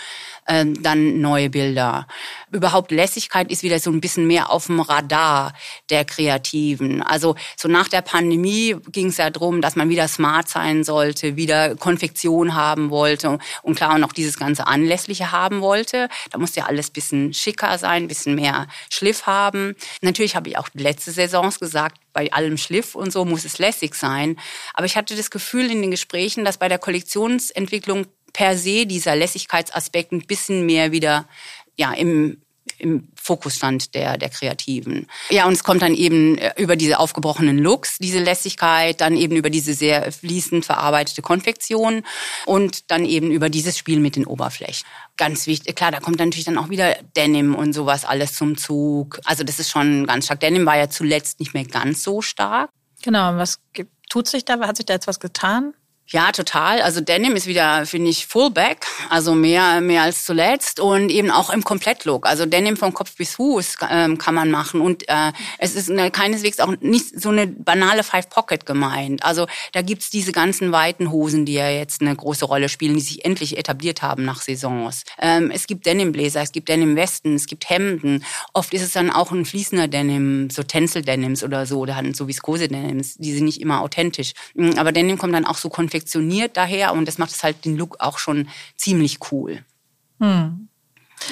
ähm, 0.48 0.82
dann 0.82 1.22
neue 1.22 1.52
Bilder. 1.52 2.08
Überhaupt 2.52 2.90
Lässigkeit 2.90 3.52
ist 3.52 3.62
wieder 3.62 3.78
so 3.80 3.92
ein 3.92 4.02
bisschen 4.02 4.26
mehr 4.26 4.52
auf 4.52 4.66
dem 4.66 4.80
Radar 4.80 5.54
der 5.92 6.06
Kreativen. 6.06 7.04
Also 7.04 7.36
so 7.56 7.68
nach 7.68 7.88
der 7.88 8.02
Pandemie 8.02 8.76
ging 8.92 9.10
es 9.10 9.18
ja 9.18 9.30
darum, 9.30 9.62
dass 9.62 9.76
man 9.76 9.90
wieder 9.90 10.08
smart 10.08 10.50
sein 10.50 10.84
sollte, 10.84 11.36
wieder 11.36 11.76
Konfektion 11.76 12.56
haben 12.56 12.90
wollte 12.90 13.38
und 13.62 13.76
klar 13.76 13.94
und 13.94 14.04
auch 14.04 14.14
dieses 14.14 14.40
ganze 14.40 14.66
Anlässliche 14.66 15.32
haben 15.32 15.62
wollte. 15.62 16.10
Da 16.32 16.40
musste 16.40 16.62
ja 16.62 16.66
alles 16.66 16.90
bisschen 16.90 17.32
schicker 17.32 17.78
sein, 17.78 18.08
bisschen 18.08 18.34
mehr 18.34 18.66
Schliff 18.90 19.28
haben. 19.28 19.76
Natürlich 20.16 20.38
habe 20.38 20.48
ich 20.48 20.58
auch 20.58 20.70
letzte 20.74 21.12
Saisons 21.12 21.60
gesagt, 21.60 21.98
bei 22.14 22.32
allem 22.32 22.56
Schliff 22.58 22.96
und 22.96 23.12
so 23.12 23.26
muss 23.26 23.44
es 23.44 23.58
lässig 23.58 23.96
sein. 23.96 24.38
Aber 24.74 24.86
ich 24.86 24.96
hatte 24.96 25.14
das 25.14 25.30
Gefühl 25.30 25.70
in 25.70 25.82
den 25.82 25.92
Gesprächen, 25.92 26.46
dass 26.46 26.58
bei 26.58 26.70
der 26.70 26.80
Kollektionsentwicklung 26.80 28.06
per 28.32 28.58
se 28.58 28.86
dieser 28.86 29.14
Lässigkeitsaspekt 29.18 30.14
ein 30.14 30.26
bisschen 30.26 30.66
mehr 30.66 30.94
wieder 30.94 31.28
ja, 31.76 31.92
im, 31.92 32.45
im 32.80 33.08
Fokus 33.16 33.56
stand 33.56 33.96
der, 33.96 34.18
der 34.18 34.30
Kreativen. 34.30 35.08
Ja, 35.30 35.46
und 35.46 35.54
es 35.54 35.64
kommt 35.64 35.82
dann 35.82 35.94
eben 35.94 36.38
äh, 36.38 36.54
über 36.58 36.76
diese 36.76 37.00
aufgebrochenen 37.00 37.58
Looks, 37.58 37.98
diese 37.98 38.20
Lässigkeit, 38.20 39.02
dann 39.02 39.16
eben 39.16 39.36
über 39.36 39.50
diese 39.50 39.74
sehr 39.74 40.12
fließend 40.12 40.66
verarbeitete 40.66 41.22
Konfektion 41.22 42.04
und 42.46 42.92
dann 42.92 43.06
eben 43.06 43.32
über 43.32 43.50
dieses 43.50 43.78
Spiel 43.78 44.00
mit 44.00 44.16
den 44.16 44.26
Oberflächen. 44.26 44.86
Ganz 45.18 45.48
wichtig, 45.48 45.76
klar, 45.76 45.92
da 45.92 46.00
kommt 46.00 46.20
natürlich 46.20 46.46
dann 46.46 46.58
auch 46.58 46.70
wieder 46.70 46.96
Denim 47.16 47.56
und 47.56 47.74
sowas 47.74 48.06
alles 48.06 48.36
zum 48.36 48.58
Zug. 48.58 49.20
Also 49.24 49.44
das 49.44 49.60
ist 49.60 49.70
schon 49.70 50.06
ganz 50.06 50.26
stark. 50.26 50.40
Denim 50.42 50.66
war 50.66 50.78
ja 50.78 50.90
zuletzt 50.90 51.40
nicht 51.40 51.54
mehr 51.54 51.66
ganz 51.66 52.04
so 52.04 52.22
stark. 52.22 52.70
Genau, 53.04 53.36
was 53.38 53.60
tut 54.10 54.28
sich 54.28 54.46
da? 54.46 54.60
Hat 54.60 54.78
sich 54.78 54.86
da 54.86 54.94
jetzt 54.94 55.08
was 55.08 55.20
getan? 55.20 55.74
Ja, 56.10 56.32
total. 56.32 56.82
Also 56.82 57.02
Denim 57.02 57.36
ist 57.36 57.48
wieder, 57.48 57.88
finde 57.88 58.12
ich, 58.12 58.28
Fullback, 58.28 58.86
also 59.10 59.34
mehr 59.34 59.82
mehr 59.82 60.04
als 60.04 60.24
zuletzt 60.24 60.80
und 60.80 61.10
eben 61.10 61.32
auch 61.32 61.50
im 61.50 61.64
Komplettlook. 61.64 62.28
Also 62.28 62.46
Denim 62.46 62.78
vom 62.78 62.94
Kopf 62.94 63.16
bis 63.16 63.34
Fuß 63.34 63.78
ähm, 63.90 64.20
kann 64.20 64.36
man 64.36 64.52
machen 64.52 64.82
und 64.82 65.10
äh, 65.10 65.32
es 65.58 65.76
ist 65.76 65.90
eine, 65.90 66.12
keineswegs 66.12 66.60
auch 66.60 66.76
nicht 66.80 67.20
so 67.20 67.30
eine 67.30 67.48
banale 67.48 68.04
Five 68.04 68.30
Pocket 68.30 68.68
gemeint. 68.68 69.26
Also 69.26 69.48
da 69.72 69.82
gibt's 69.82 70.12
diese 70.12 70.32
ganzen 70.32 70.72
weiten 70.72 71.12
Hosen, 71.12 71.44
die 71.44 71.54
ja 71.54 71.70
jetzt 71.70 72.02
eine 72.02 72.16
große 72.16 72.46
Rolle 72.46 72.70
spielen, 72.70 72.94
die 72.94 73.02
sich 73.02 73.26
endlich 73.26 73.58
etabliert 73.58 74.04
haben 74.04 74.26
nach 74.26 74.44
Saisons. 74.44 75.06
Ähm, 75.20 75.50
es 75.50 75.66
gibt 75.66 75.88
Denim 75.88 76.12
Bläser, 76.12 76.44
es 76.44 76.52
gibt 76.52 76.70
Denim 76.70 76.96
Westen, 76.96 77.34
es 77.34 77.48
gibt 77.48 77.68
Hemden. 77.68 78.24
Oft 78.54 78.76
ist 78.76 78.84
es 78.84 78.92
dann 78.92 79.10
auch 79.10 79.32
ein 79.32 79.44
fließender 79.44 79.88
Denim, 79.88 80.52
so 80.52 80.62
Tencel 80.62 81.02
Denims 81.02 81.44
oder 81.44 81.66
so, 81.66 81.80
oder 81.80 82.00
so 82.14 82.28
Viskose 82.28 82.68
Denims. 82.68 83.16
Die 83.16 83.34
sind 83.34 83.46
nicht 83.46 83.60
immer 83.60 83.82
authentisch. 83.82 84.34
Aber 84.78 84.92
Denim 84.92 85.18
kommt 85.18 85.34
dann 85.34 85.46
auch 85.46 85.58
so 85.58 85.70
konfektioniert 85.96 86.58
daher 86.58 86.94
und 86.94 87.08
das 87.08 87.18
macht 87.18 87.32
es 87.32 87.44
halt 87.44 87.64
den 87.64 87.78
Look 87.78 87.98
auch 88.00 88.18
schon 88.18 88.50
ziemlich 88.76 89.20
cool. 89.32 89.64
Hm. 90.20 90.68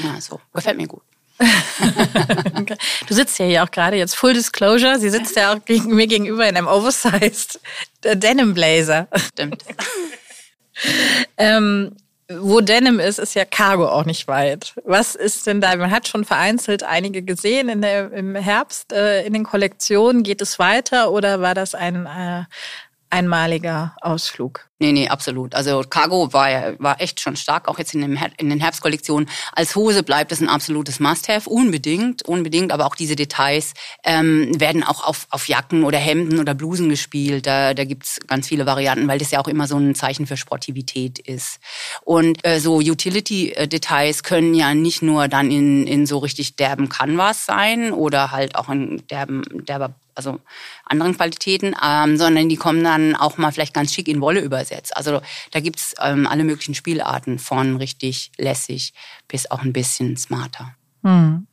Ja, 0.04 0.22
so. 0.22 0.40
Gefällt 0.54 0.78
mir 0.78 0.88
gut. 0.88 1.02
du 3.08 3.14
sitzt 3.14 3.38
ja 3.40 3.46
hier 3.46 3.64
auch 3.64 3.72
gerade 3.72 3.98
jetzt 3.98 4.16
Full 4.16 4.34
Disclosure. 4.34 5.00
Sie 5.00 5.10
sitzt 5.10 5.36
ja 5.36 5.54
auch 5.54 5.66
gegen, 5.66 5.96
mir 5.96 6.08
gegenüber 6.08 6.48
in 6.48 6.56
einem 6.56 6.68
Oversized 6.68 7.60
Denim 8.04 8.54
Blazer. 8.54 9.08
Stimmt. 9.34 9.64
ähm, 11.38 11.98
wo 12.30 12.62
Denim 12.62 13.00
ist, 13.00 13.20
ist 13.20 13.34
ja 13.34 13.44
Cargo 13.44 13.90
auch 13.90 14.06
nicht 14.06 14.28
weit. 14.28 14.74
Was 14.86 15.16
ist 15.16 15.46
denn 15.46 15.60
da? 15.60 15.76
Man 15.76 15.92
hat 15.92 16.08
schon 16.08 16.24
vereinzelt 16.24 16.84
einige 16.84 17.22
gesehen 17.24 17.68
in 17.68 17.82
der, 17.82 18.12
im 18.14 18.36
Herbst 18.36 18.94
äh, 18.94 19.26
in 19.26 19.34
den 19.34 19.44
Kollektionen. 19.44 20.24
Geht 20.24 20.42
es 20.42 20.60
weiter 20.60 21.12
oder 21.12 21.42
war 21.42 21.56
das 21.56 21.76
ein, 21.76 22.06
äh, 22.06 22.44
einmaliger 23.14 23.96
Ausflug. 24.02 24.70
Nee, 24.84 24.92
nee, 24.92 25.08
absolut. 25.08 25.56
Also 25.56 25.82
Cargo 25.90 26.34
war, 26.34 26.78
war 26.78 27.00
echt 27.00 27.22
schon 27.22 27.38
stark, 27.38 27.70
auch 27.70 27.80
jetzt 27.80 27.96
in, 27.96 28.02
dem, 28.02 28.20
in 28.36 28.50
den 28.50 28.60
Herbstkollektionen. 28.60 29.30
Als 29.54 29.78
Hose 29.78 30.04
bleibt 30.04 30.34
es 30.34 30.42
ein 30.42 30.50
absolutes 30.50 31.00
Must-Have, 31.00 31.50
unbedingt, 31.50 32.24
unbedingt. 32.24 32.74
Aber 32.74 32.86
auch 32.86 32.96
diese 32.96 33.16
Details 33.16 33.76
ähm, 34.04 34.60
werden 34.60 34.84
auch 34.84 35.08
auf, 35.08 35.28
auf 35.30 35.48
Jacken 35.48 35.86
oder 35.86 36.00
Hemden 36.00 36.38
oder 36.38 36.54
Blusen 36.54 36.90
gespielt. 36.90 37.48
Da, 37.48 37.74
da 37.74 37.86
gibt's 37.86 38.20
ganz 38.28 38.50
viele 38.50 38.66
Varianten, 38.66 39.08
weil 39.08 39.20
das 39.20 39.32
ja 39.32 39.40
auch 39.40 39.48
immer 39.48 39.68
so 39.68 39.78
ein 39.78 39.96
Zeichen 39.96 40.28
für 40.28 40.36
Sportivität 40.36 41.18
ist. 41.18 41.62
Und 42.04 42.46
äh, 42.46 42.60
so 42.60 42.80
Utility-Details 42.80 44.24
können 44.24 44.54
ja 44.54 44.74
nicht 44.74 45.02
nur 45.02 45.30
dann 45.30 45.50
in, 45.50 45.88
in 45.88 46.06
so 46.06 46.18
richtig 46.18 46.58
derben 46.58 46.90
Canvas 46.90 47.46
sein 47.46 47.94
oder 47.94 48.32
halt 48.32 48.56
auch 48.56 48.68
in 48.68 49.02
derben, 49.08 49.44
derber 49.66 49.96
also 50.16 50.40
anderen 50.86 51.16
Qualitäten, 51.16 51.76
ähm, 51.84 52.18
sondern 52.18 52.50
die 52.50 52.56
kommen 52.56 52.84
dann 52.84 53.16
auch 53.16 53.38
mal 53.38 53.52
vielleicht 53.52 53.74
ganz 53.74 53.94
schick 53.94 54.08
in 54.08 54.22
Wolle 54.22 54.42
übersetzt. 54.42 54.73
Also 54.96 55.22
da 55.52 55.60
gibt's 55.60 55.96
ähm, 56.00 56.28
alle 56.28 56.44
möglichen 56.44 56.76
Spielarten 56.76 57.40
von 57.40 57.78
richtig 57.78 58.32
lässig 58.38 58.94
bis 59.28 59.50
auch 59.50 59.62
ein 59.62 59.74
bisschen 59.74 60.18
smarter. 60.18 60.76
Hm. 61.04 61.48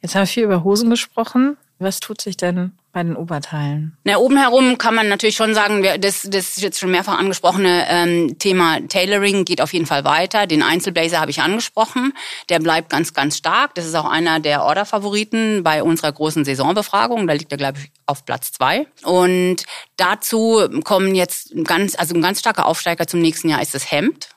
Jetzt 0.00 0.14
haben 0.14 0.22
wir 0.22 0.26
viel 0.26 0.44
über 0.44 0.64
Hosen 0.64 0.90
gesprochen. 0.90 1.56
Was 1.82 2.00
tut 2.00 2.20
sich 2.20 2.36
denn 2.36 2.72
bei 2.92 3.02
den 3.02 3.16
Oberteilen? 3.16 3.96
Na, 4.04 4.16
oben 4.18 4.36
herum 4.36 4.78
kann 4.78 4.94
man 4.94 5.08
natürlich 5.08 5.36
schon 5.36 5.54
sagen, 5.54 5.84
das, 6.00 6.22
das 6.28 6.60
jetzt 6.60 6.78
schon 6.78 6.90
mehrfach 6.90 7.18
angesprochene 7.18 7.86
ähm, 7.88 8.38
Thema 8.38 8.78
Tailoring 8.88 9.44
geht 9.44 9.60
auf 9.60 9.72
jeden 9.72 9.86
Fall 9.86 10.04
weiter. 10.04 10.46
Den 10.46 10.62
Einzelblazer 10.62 11.20
habe 11.20 11.30
ich 11.30 11.40
angesprochen. 11.40 12.12
Der 12.48 12.60
bleibt 12.60 12.90
ganz, 12.90 13.14
ganz 13.14 13.36
stark. 13.36 13.74
Das 13.74 13.86
ist 13.86 13.94
auch 13.94 14.08
einer 14.08 14.40
der 14.40 14.64
Orderfavoriten 14.64 15.62
bei 15.62 15.82
unserer 15.82 16.12
großen 16.12 16.44
Saisonbefragung. 16.44 17.26
Da 17.26 17.32
liegt 17.32 17.52
er, 17.52 17.58
glaube 17.58 17.78
ich, 17.80 17.90
auf 18.06 18.24
Platz 18.24 18.52
zwei. 18.52 18.86
Und 19.02 19.64
dazu 19.96 20.68
kommen 20.84 21.14
jetzt 21.14 21.52
ganz, 21.64 21.98
also 21.98 22.14
ein 22.14 22.22
ganz 22.22 22.40
starker 22.40 22.66
Aufsteiger 22.66 23.06
zum 23.06 23.20
nächsten 23.20 23.48
Jahr 23.48 23.62
ist 23.62 23.74
das 23.74 23.90
Hemd 23.90 24.28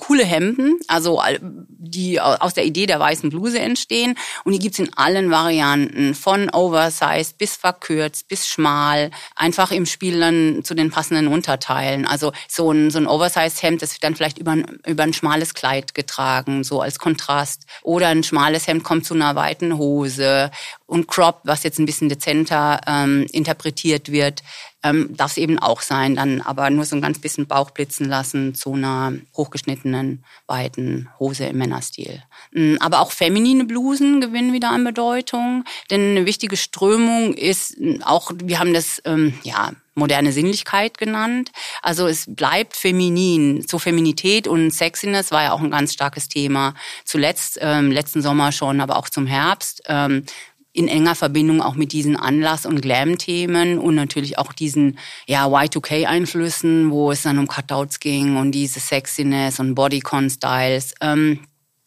coole 0.00 0.24
Hemden, 0.24 0.80
also 0.88 1.22
die 1.40 2.20
aus 2.20 2.54
der 2.54 2.64
Idee 2.64 2.86
der 2.86 2.98
weißen 2.98 3.30
Bluse 3.30 3.58
entstehen. 3.58 4.16
Und 4.44 4.52
die 4.52 4.58
gibt's 4.58 4.78
in 4.78 4.92
allen 4.96 5.30
Varianten, 5.30 6.14
von 6.14 6.50
oversized 6.50 7.38
bis 7.38 7.56
verkürzt, 7.56 8.26
bis 8.26 8.48
schmal, 8.48 9.10
einfach 9.36 9.70
im 9.70 9.86
Spiel 9.86 10.18
dann 10.18 10.64
zu 10.64 10.74
den 10.74 10.90
passenden 10.90 11.28
Unterteilen. 11.28 12.06
Also 12.06 12.32
so 12.48 12.72
ein, 12.72 12.90
so 12.90 12.98
ein 12.98 13.06
oversized 13.06 13.62
Hemd, 13.62 13.82
das 13.82 13.92
wird 13.92 14.04
dann 14.04 14.16
vielleicht 14.16 14.38
über 14.38 14.52
ein, 14.52 14.80
über 14.86 15.02
ein 15.02 15.12
schmales 15.12 15.54
Kleid 15.54 15.94
getragen, 15.94 16.64
so 16.64 16.80
als 16.80 16.98
Kontrast. 16.98 17.66
Oder 17.82 18.08
ein 18.08 18.22
schmales 18.22 18.66
Hemd 18.66 18.84
kommt 18.84 19.04
zu 19.04 19.14
einer 19.14 19.36
weiten 19.36 19.76
Hose. 19.76 20.50
Und 20.86 21.08
Crop, 21.08 21.40
was 21.44 21.62
jetzt 21.62 21.78
ein 21.78 21.86
bisschen 21.86 22.08
dezenter 22.08 22.80
ähm, 22.86 23.26
interpretiert 23.30 24.10
wird, 24.10 24.42
ähm, 24.82 25.16
darf 25.16 25.32
es 25.32 25.36
eben 25.36 25.58
auch 25.58 25.80
sein, 25.82 26.16
dann 26.16 26.40
aber 26.40 26.70
nur 26.70 26.84
so 26.84 26.96
ein 26.96 27.02
ganz 27.02 27.18
bisschen 27.18 27.46
Bauch 27.46 27.70
blitzen 27.70 28.08
lassen 28.08 28.54
zu 28.54 28.74
einer 28.74 29.12
hochgeschnittenen, 29.36 30.24
weiten 30.46 31.08
Hose 31.18 31.46
im 31.46 31.58
Männerstil. 31.58 32.22
Mm, 32.52 32.76
aber 32.80 33.00
auch 33.00 33.12
feminine 33.12 33.64
Blusen 33.64 34.20
gewinnen 34.20 34.52
wieder 34.52 34.70
an 34.70 34.84
Bedeutung, 34.84 35.64
denn 35.90 36.10
eine 36.10 36.26
wichtige 36.26 36.56
Strömung 36.56 37.34
ist 37.34 37.76
auch, 38.04 38.32
wir 38.42 38.58
haben 38.58 38.74
das, 38.74 39.02
ähm, 39.04 39.34
ja, 39.42 39.72
moderne 39.94 40.32
Sinnlichkeit 40.32 40.98
genannt. 40.98 41.50
Also 41.82 42.06
es 42.06 42.24
bleibt 42.26 42.74
feminin. 42.74 43.66
Zur 43.66 43.80
Feminität 43.80 44.48
und 44.48 44.72
Sexiness 44.72 45.30
war 45.30 45.42
ja 45.42 45.52
auch 45.52 45.60
ein 45.60 45.70
ganz 45.70 45.92
starkes 45.92 46.28
Thema. 46.28 46.74
Zuletzt, 47.04 47.58
ähm, 47.60 47.92
letzten 47.92 48.22
Sommer 48.22 48.50
schon, 48.52 48.80
aber 48.80 48.96
auch 48.96 49.08
zum 49.08 49.26
Herbst. 49.26 49.82
Ähm, 49.86 50.24
in 50.72 50.88
enger 50.88 51.14
Verbindung 51.14 51.60
auch 51.60 51.74
mit 51.74 51.92
diesen 51.92 52.16
Anlass- 52.16 52.66
und 52.66 52.80
Glam-Themen 52.80 53.78
und 53.78 53.94
natürlich 53.94 54.38
auch 54.38 54.52
diesen 54.52 54.98
ja, 55.26 55.46
Y2K-Einflüssen, 55.46 56.90
wo 56.90 57.10
es 57.10 57.22
dann 57.22 57.38
um 57.38 57.48
Cutouts 57.48 57.98
ging 57.98 58.36
und 58.36 58.52
diese 58.52 58.80
Sexiness 58.80 59.58
und 59.58 59.74
Bodycon-Styles. 59.74 60.94
Ähm, 61.00 61.40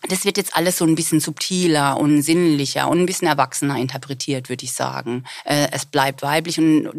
das 0.10 0.26
wird 0.26 0.38
jetzt 0.38 0.56
alles 0.56 0.78
so 0.78 0.86
ein 0.86 0.96
bisschen 0.96 1.20
subtiler 1.20 1.98
und 1.98 2.22
sinnlicher 2.22 2.90
und 2.90 3.00
ein 3.00 3.06
bisschen 3.06 3.28
erwachsener 3.28 3.78
interpretiert, 3.78 4.50
würde 4.50 4.66
ich 4.66 4.74
sagen. 4.74 5.24
Äh, 5.46 5.70
es 5.72 5.86
bleibt 5.86 6.22
weiblich, 6.22 6.58
und, 6.58 6.90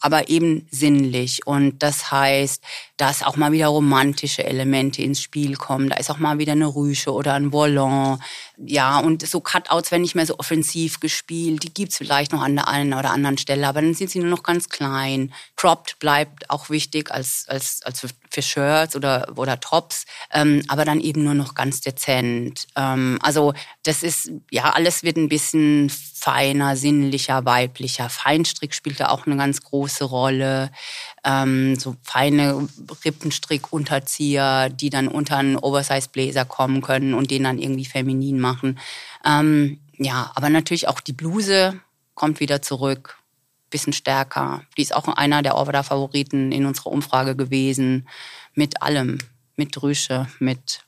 aber 0.00 0.28
eben 0.30 0.66
sinnlich. 0.70 1.46
Und 1.46 1.82
das 1.82 2.10
heißt, 2.10 2.62
dass 2.96 3.22
auch 3.22 3.36
mal 3.36 3.52
wieder 3.52 3.66
romantische 3.66 4.44
Elemente 4.44 5.02
ins 5.02 5.20
Spiel 5.20 5.56
kommen. 5.56 5.90
Da 5.90 5.96
ist 5.96 6.10
auch 6.10 6.18
mal 6.18 6.38
wieder 6.38 6.52
eine 6.52 6.74
Rüsche 6.74 7.12
oder 7.12 7.34
ein 7.34 7.52
Volant. 7.52 8.20
Ja, 8.56 8.98
und 9.00 9.26
so 9.26 9.40
Cutouts 9.40 9.90
werden 9.90 10.02
nicht 10.02 10.14
mehr 10.14 10.26
so 10.26 10.38
offensiv 10.38 11.00
gespielt. 11.00 11.62
Die 11.62 11.74
gibt's 11.74 11.98
vielleicht 11.98 12.32
noch 12.32 12.42
an 12.42 12.56
der 12.56 12.68
einen 12.68 12.94
oder 12.94 13.10
anderen 13.10 13.36
Stelle, 13.36 13.68
aber 13.68 13.82
dann 13.82 13.94
sind 13.94 14.10
sie 14.10 14.20
nur 14.20 14.30
noch 14.30 14.42
ganz 14.42 14.70
klein. 14.70 15.32
Cropped 15.56 15.98
bleibt 15.98 16.48
auch 16.48 16.70
wichtig 16.70 17.10
als, 17.10 17.44
als, 17.48 17.82
als 17.82 18.02
für 18.36 18.42
Shirts 18.42 18.94
oder, 18.94 19.32
oder 19.36 19.58
Tops, 19.60 20.04
ähm, 20.30 20.62
aber 20.68 20.84
dann 20.84 21.00
eben 21.00 21.24
nur 21.24 21.32
noch 21.32 21.54
ganz 21.54 21.80
dezent. 21.80 22.66
Ähm, 22.76 23.18
also 23.22 23.54
das 23.82 24.02
ist, 24.02 24.30
ja, 24.50 24.70
alles 24.70 25.02
wird 25.02 25.16
ein 25.16 25.30
bisschen 25.30 25.90
feiner, 25.90 26.76
sinnlicher, 26.76 27.46
weiblicher. 27.46 28.10
Feinstrick 28.10 28.74
spielt 28.74 29.00
da 29.00 29.08
auch 29.08 29.26
eine 29.26 29.36
ganz 29.36 29.62
große 29.62 30.04
Rolle. 30.04 30.70
Ähm, 31.24 31.76
so 31.76 31.96
feine 32.02 32.68
Rippenstrickunterzieher, 33.04 34.68
die 34.68 34.90
dann 34.90 35.08
unter 35.08 35.38
einen 35.38 35.56
Oversize-Bläser 35.56 36.44
kommen 36.44 36.82
können 36.82 37.14
und 37.14 37.30
den 37.30 37.44
dann 37.44 37.58
irgendwie 37.58 37.86
feminin 37.86 38.38
machen. 38.38 38.78
Ähm, 39.24 39.80
ja, 39.96 40.30
aber 40.34 40.50
natürlich 40.50 40.88
auch 40.88 41.00
die 41.00 41.14
Bluse 41.14 41.80
kommt 42.14 42.40
wieder 42.40 42.60
zurück, 42.60 43.16
bisschen 43.70 43.92
stärker. 43.92 44.62
Die 44.76 44.82
ist 44.82 44.94
auch 44.94 45.08
einer 45.08 45.42
der 45.42 45.56
Order-Favoriten 45.56 46.52
in 46.52 46.66
unserer 46.66 46.92
Umfrage 46.92 47.36
gewesen. 47.36 48.08
Mit 48.54 48.82
allem, 48.82 49.18
mit 49.56 49.82
Rüsche, 49.82 50.28
mit 50.38 50.80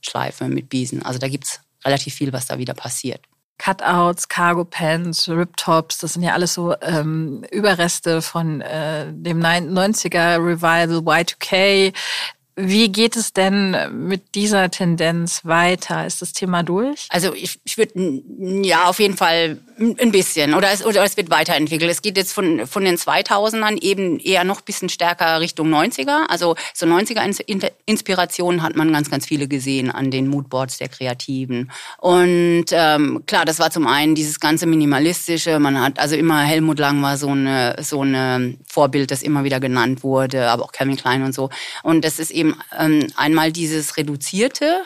Schleife, 0.00 0.48
mit 0.48 0.68
Biesen. 0.68 1.02
Also 1.02 1.18
da 1.18 1.28
gibt's 1.28 1.60
relativ 1.84 2.14
viel, 2.14 2.32
was 2.32 2.46
da 2.46 2.58
wieder 2.58 2.74
passiert. 2.74 3.20
Cutouts, 3.58 4.28
Cargo 4.28 4.64
Pants, 4.64 5.28
Rip 5.28 5.56
Tops, 5.56 5.98
das 5.98 6.12
sind 6.12 6.22
ja 6.22 6.32
alles 6.32 6.54
so 6.54 6.74
ähm, 6.80 7.44
Überreste 7.50 8.22
von 8.22 8.60
äh, 8.60 9.06
dem 9.12 9.40
90er 9.40 10.36
Revival 10.36 10.98
Y2K. 10.98 11.92
Wie 12.54 12.88
geht 12.90 13.16
es 13.16 13.32
denn 13.32 13.76
mit 14.06 14.34
dieser 14.34 14.70
Tendenz 14.70 15.44
weiter? 15.44 16.06
Ist 16.06 16.22
das 16.22 16.32
Thema 16.32 16.62
durch? 16.62 17.06
Also 17.10 17.34
ich, 17.34 17.60
ich 17.64 17.78
würde 17.78 18.22
ja 18.62 18.84
auf 18.88 19.00
jeden 19.00 19.16
Fall 19.16 19.58
ein 19.78 20.10
bisschen 20.10 20.54
oder 20.54 20.72
es, 20.72 20.84
oder 20.84 21.04
es 21.04 21.16
wird 21.16 21.30
weiterentwickelt. 21.30 21.90
Es 21.90 22.02
geht 22.02 22.16
jetzt 22.16 22.32
von, 22.32 22.66
von 22.66 22.84
den 22.84 22.96
2000ern 22.96 23.80
eben 23.80 24.18
eher 24.18 24.44
noch 24.44 24.60
bisschen 24.60 24.88
stärker 24.88 25.40
Richtung 25.40 25.72
90er. 25.72 26.26
Also 26.28 26.56
so 26.74 26.86
90er 26.86 27.70
Inspirationen 27.86 28.62
hat 28.62 28.76
man 28.76 28.92
ganz, 28.92 29.10
ganz 29.10 29.26
viele 29.26 29.46
gesehen 29.46 29.90
an 29.90 30.10
den 30.10 30.28
Moodboards 30.28 30.78
der 30.78 30.88
Kreativen. 30.88 31.70
Und 31.98 32.66
ähm, 32.72 33.22
klar, 33.26 33.44
das 33.44 33.58
war 33.58 33.70
zum 33.70 33.86
einen 33.86 34.14
dieses 34.14 34.40
ganze 34.40 34.66
Minimalistische. 34.66 35.58
Man 35.58 35.80
hat 35.80 35.98
also 35.98 36.16
immer 36.16 36.40
Helmut 36.40 36.78
Lang 36.78 37.00
war 37.02 37.16
so 37.16 37.28
eine 37.28 37.76
so 37.80 38.02
eine 38.02 38.56
Vorbild, 38.66 39.10
das 39.10 39.22
immer 39.22 39.44
wieder 39.44 39.60
genannt 39.60 40.02
wurde, 40.02 40.48
aber 40.48 40.64
auch 40.64 40.72
Kevin 40.72 40.96
Klein 40.96 41.22
und 41.22 41.34
so. 41.34 41.50
Und 41.82 42.04
das 42.04 42.18
ist 42.18 42.30
eben 42.30 42.56
ähm, 42.78 43.06
einmal 43.16 43.52
dieses 43.52 43.96
Reduzierte, 43.96 44.82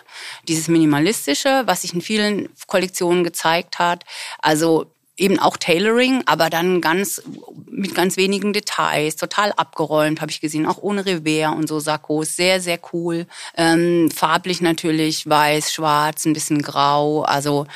dieses 0.48 0.68
Minimalistische, 0.68 1.62
was 1.66 1.82
sich 1.82 1.94
in 1.94 2.02
vielen 2.02 2.48
Kollektionen 2.66 3.24
gezeigt 3.24 3.78
hat. 3.78 4.04
Also 4.38 4.81
eben 5.16 5.38
auch 5.38 5.56
Tailoring, 5.56 6.22
aber 6.26 6.50
dann 6.50 6.80
ganz 6.80 7.22
mit 7.70 7.94
ganz 7.94 8.16
wenigen 8.16 8.52
Details, 8.52 9.16
total 9.16 9.52
abgeräumt, 9.52 10.20
habe 10.20 10.30
ich 10.30 10.40
gesehen, 10.40 10.66
auch 10.66 10.78
ohne 10.78 11.04
Revers 11.04 11.54
und 11.54 11.68
so 11.68 11.80
Sakkos, 11.80 12.36
sehr 12.36 12.60
sehr 12.60 12.78
cool. 12.92 13.26
Ähm, 13.56 14.10
farblich 14.10 14.60
natürlich 14.60 15.28
weiß, 15.28 15.72
schwarz, 15.72 16.24
ein 16.24 16.32
bisschen 16.32 16.62
grau, 16.62 17.22
also 17.22 17.66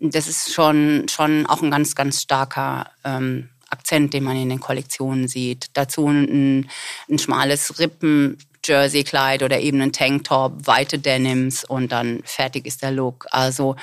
das 0.00 0.28
ist 0.28 0.52
schon 0.52 1.06
schon 1.08 1.46
auch 1.46 1.62
ein 1.62 1.70
ganz 1.70 1.94
ganz 1.94 2.22
starker 2.22 2.90
ähm, 3.04 3.48
Akzent, 3.70 4.14
den 4.14 4.22
man 4.22 4.36
in 4.36 4.48
den 4.48 4.60
Kollektionen 4.60 5.26
sieht. 5.26 5.66
Dazu 5.72 6.06
ein, 6.06 6.70
ein 7.10 7.18
schmales 7.18 7.80
Rippen 7.80 8.38
Jersey-Kleid 8.64 9.42
oder 9.42 9.60
eben 9.60 9.80
ein 9.80 9.92
Tanktop, 9.92 10.66
weite 10.66 10.98
Denims 10.98 11.64
und 11.64 11.92
dann 11.92 12.20
fertig 12.24 12.66
ist 12.66 12.82
der 12.82 12.90
Look. 12.90 13.26
Also 13.30 13.76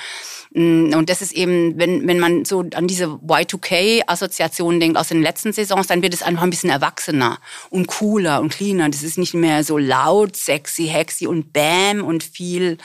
mm, 0.52 0.94
und 0.94 1.08
das 1.08 1.22
ist 1.22 1.32
eben, 1.32 1.78
wenn, 1.78 2.06
wenn 2.06 2.18
man 2.18 2.44
so 2.44 2.64
an 2.74 2.86
diese 2.86 3.06
Y2K-Assoziationen 3.06 4.80
denkt 4.80 4.98
aus 4.98 5.08
den 5.08 5.22
letzten 5.22 5.52
Saisons, 5.52 5.86
dann 5.86 6.02
wird 6.02 6.14
es 6.14 6.22
einfach 6.22 6.42
ein 6.42 6.50
bisschen 6.50 6.70
erwachsener 6.70 7.38
und 7.70 7.86
cooler 7.86 8.40
und 8.40 8.52
cleaner. 8.52 8.88
Das 8.88 9.02
ist 9.02 9.18
nicht 9.18 9.34
mehr 9.34 9.64
so 9.64 9.78
laut, 9.78 10.36
sexy, 10.36 10.86
hexy 10.86 11.26
und 11.26 11.52
bam 11.52 12.04
und 12.04 12.22
viel 12.24 12.78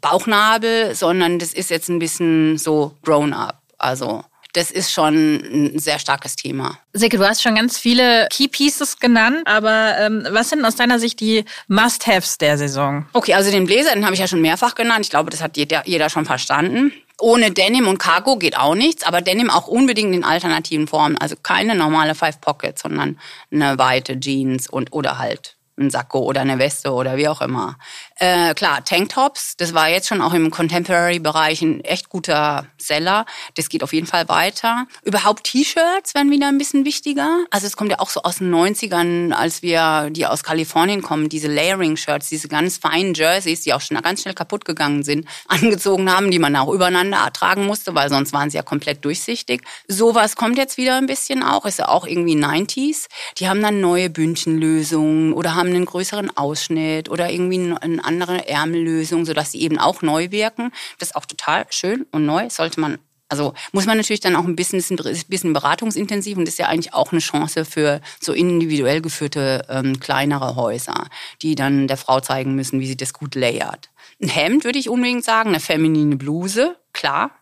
Bauchnabel, 0.00 0.94
sondern 0.94 1.38
das 1.38 1.52
ist 1.52 1.70
jetzt 1.70 1.88
ein 1.88 1.98
bisschen 1.98 2.58
so 2.58 2.92
grown 3.02 3.32
up. 3.32 3.62
Also 3.78 4.24
das 4.56 4.70
ist 4.70 4.90
schon 4.90 5.74
ein 5.74 5.78
sehr 5.78 5.98
starkes 5.98 6.34
Thema. 6.34 6.78
Silke, 6.94 7.18
du 7.18 7.28
hast 7.28 7.42
schon 7.42 7.54
ganz 7.54 7.78
viele 7.78 8.26
Key 8.30 8.48
Pieces 8.48 8.98
genannt, 8.98 9.42
aber 9.44 9.96
ähm, 9.98 10.26
was 10.30 10.48
sind 10.48 10.64
aus 10.64 10.76
deiner 10.76 10.98
Sicht 10.98 11.20
die 11.20 11.44
Must-Haves 11.68 12.38
der 12.38 12.56
Saison? 12.56 13.06
Okay, 13.12 13.34
also 13.34 13.50
den 13.50 13.66
Bläser, 13.66 13.92
den 13.92 14.04
habe 14.04 14.14
ich 14.14 14.20
ja 14.20 14.26
schon 14.26 14.40
mehrfach 14.40 14.74
genannt. 14.74 15.04
Ich 15.04 15.10
glaube, 15.10 15.30
das 15.30 15.42
hat 15.42 15.56
jeder, 15.56 15.86
jeder 15.86 16.08
schon 16.08 16.24
verstanden. 16.24 16.92
Ohne 17.20 17.50
Denim 17.50 17.86
und 17.86 17.98
Cargo 17.98 18.36
geht 18.36 18.56
auch 18.56 18.74
nichts, 18.74 19.04
aber 19.04 19.20
Denim 19.20 19.50
auch 19.50 19.68
unbedingt 19.68 20.14
in 20.14 20.24
alternativen 20.24 20.86
Formen. 20.86 21.18
Also 21.18 21.36
keine 21.42 21.74
normale 21.74 22.14
Five 22.14 22.40
Pockets, 22.40 22.82
sondern 22.82 23.18
eine 23.50 23.78
weite 23.78 24.18
Jeans 24.18 24.68
und 24.68 24.92
oder 24.92 25.18
halt 25.18 25.55
ein 25.78 25.90
Sakko 25.90 26.20
oder 26.20 26.40
eine 26.40 26.58
Weste 26.58 26.92
oder 26.92 27.16
wie 27.16 27.28
auch 27.28 27.40
immer. 27.40 27.76
Äh, 28.18 28.54
klar, 28.54 28.84
Tanktops, 28.84 29.56
das 29.56 29.74
war 29.74 29.88
jetzt 29.88 30.08
schon 30.08 30.22
auch 30.22 30.32
im 30.32 30.50
Contemporary-Bereich 30.50 31.60
ein 31.62 31.84
echt 31.84 32.08
guter 32.08 32.66
Seller. 32.78 33.26
Das 33.56 33.68
geht 33.68 33.82
auf 33.82 33.92
jeden 33.92 34.06
Fall 34.06 34.28
weiter. 34.28 34.86
Überhaupt 35.02 35.44
T-Shirts 35.44 36.14
werden 36.14 36.30
wieder 36.30 36.48
ein 36.48 36.58
bisschen 36.58 36.84
wichtiger. 36.84 37.44
Also 37.50 37.66
es 37.66 37.76
kommt 37.76 37.90
ja 37.90 37.98
auch 37.98 38.08
so 38.08 38.22
aus 38.22 38.38
den 38.38 38.54
90ern, 38.54 39.32
als 39.32 39.62
wir, 39.62 40.08
die 40.10 40.26
aus 40.26 40.42
Kalifornien 40.42 41.02
kommen, 41.02 41.28
diese 41.28 41.48
Layering-Shirts, 41.48 42.28
diese 42.28 42.48
ganz 42.48 42.78
feinen 42.78 43.14
Jerseys, 43.14 43.62
die 43.62 43.74
auch 43.74 43.80
schon 43.80 44.00
ganz 44.00 44.22
schnell 44.22 44.34
kaputt 44.34 44.64
gegangen 44.64 45.02
sind, 45.02 45.26
angezogen 45.48 46.10
haben, 46.10 46.30
die 46.30 46.38
man 46.38 46.56
auch 46.56 46.72
übereinander 46.72 47.18
ertragen 47.18 47.66
musste, 47.66 47.94
weil 47.94 48.08
sonst 48.08 48.32
waren 48.32 48.50
sie 48.50 48.56
ja 48.56 48.62
komplett 48.62 49.04
durchsichtig. 49.04 49.62
Sowas 49.88 50.36
kommt 50.36 50.56
jetzt 50.56 50.76
wieder 50.76 50.96
ein 50.96 51.06
bisschen 51.06 51.42
auch, 51.42 51.66
ist 51.66 51.78
ja 51.78 51.88
auch 51.88 52.06
irgendwie 52.06 52.36
90s. 52.36 53.06
Die 53.38 53.48
haben 53.48 53.62
dann 53.62 53.80
neue 53.80 54.08
Bündchenlösungen 54.08 55.32
oder 55.32 55.54
haben 55.54 55.65
einen 55.66 55.84
größeren 55.84 56.36
Ausschnitt 56.36 57.08
oder 57.08 57.30
irgendwie 57.30 57.58
ein 57.58 58.00
andere 58.00 58.48
Ärmellösung, 58.48 59.24
sodass 59.24 59.52
sie 59.52 59.60
eben 59.60 59.78
auch 59.78 60.02
neu 60.02 60.30
wirken. 60.30 60.72
Das 60.98 61.10
ist 61.10 61.14
auch 61.16 61.26
total 61.26 61.66
schön 61.70 62.06
und 62.12 62.26
neu. 62.26 62.48
Sollte 62.50 62.80
man 62.80 62.98
also 63.28 63.54
muss 63.72 63.86
man 63.86 63.96
natürlich 63.96 64.20
dann 64.20 64.36
auch 64.36 64.44
ein 64.44 64.56
bisschen, 64.56 64.80
ein 64.88 65.22
bisschen 65.28 65.52
beratungsintensiv 65.52 66.38
und 66.38 66.46
ist 66.46 66.58
ja 66.58 66.66
eigentlich 66.66 66.94
auch 66.94 67.10
eine 67.10 67.20
Chance 67.20 67.64
für 67.64 68.00
so 68.20 68.32
individuell 68.32 69.00
geführte 69.00 69.66
ähm, 69.68 69.98
kleinere 69.98 70.54
Häuser, 70.54 71.08
die 71.42 71.56
dann 71.56 71.88
der 71.88 71.96
Frau 71.96 72.20
zeigen 72.20 72.54
müssen, 72.54 72.80
wie 72.80 72.86
sie 72.86 72.96
das 72.96 73.12
gut 73.12 73.34
layert. 73.34 73.90
Ein 74.22 74.28
Hemd 74.28 74.64
würde 74.64 74.78
ich 74.78 74.88
unbedingt 74.88 75.24
sagen, 75.24 75.50
eine 75.50 75.60
feminine 75.60 76.16
Bluse, 76.16 76.76
klar. 76.92 77.32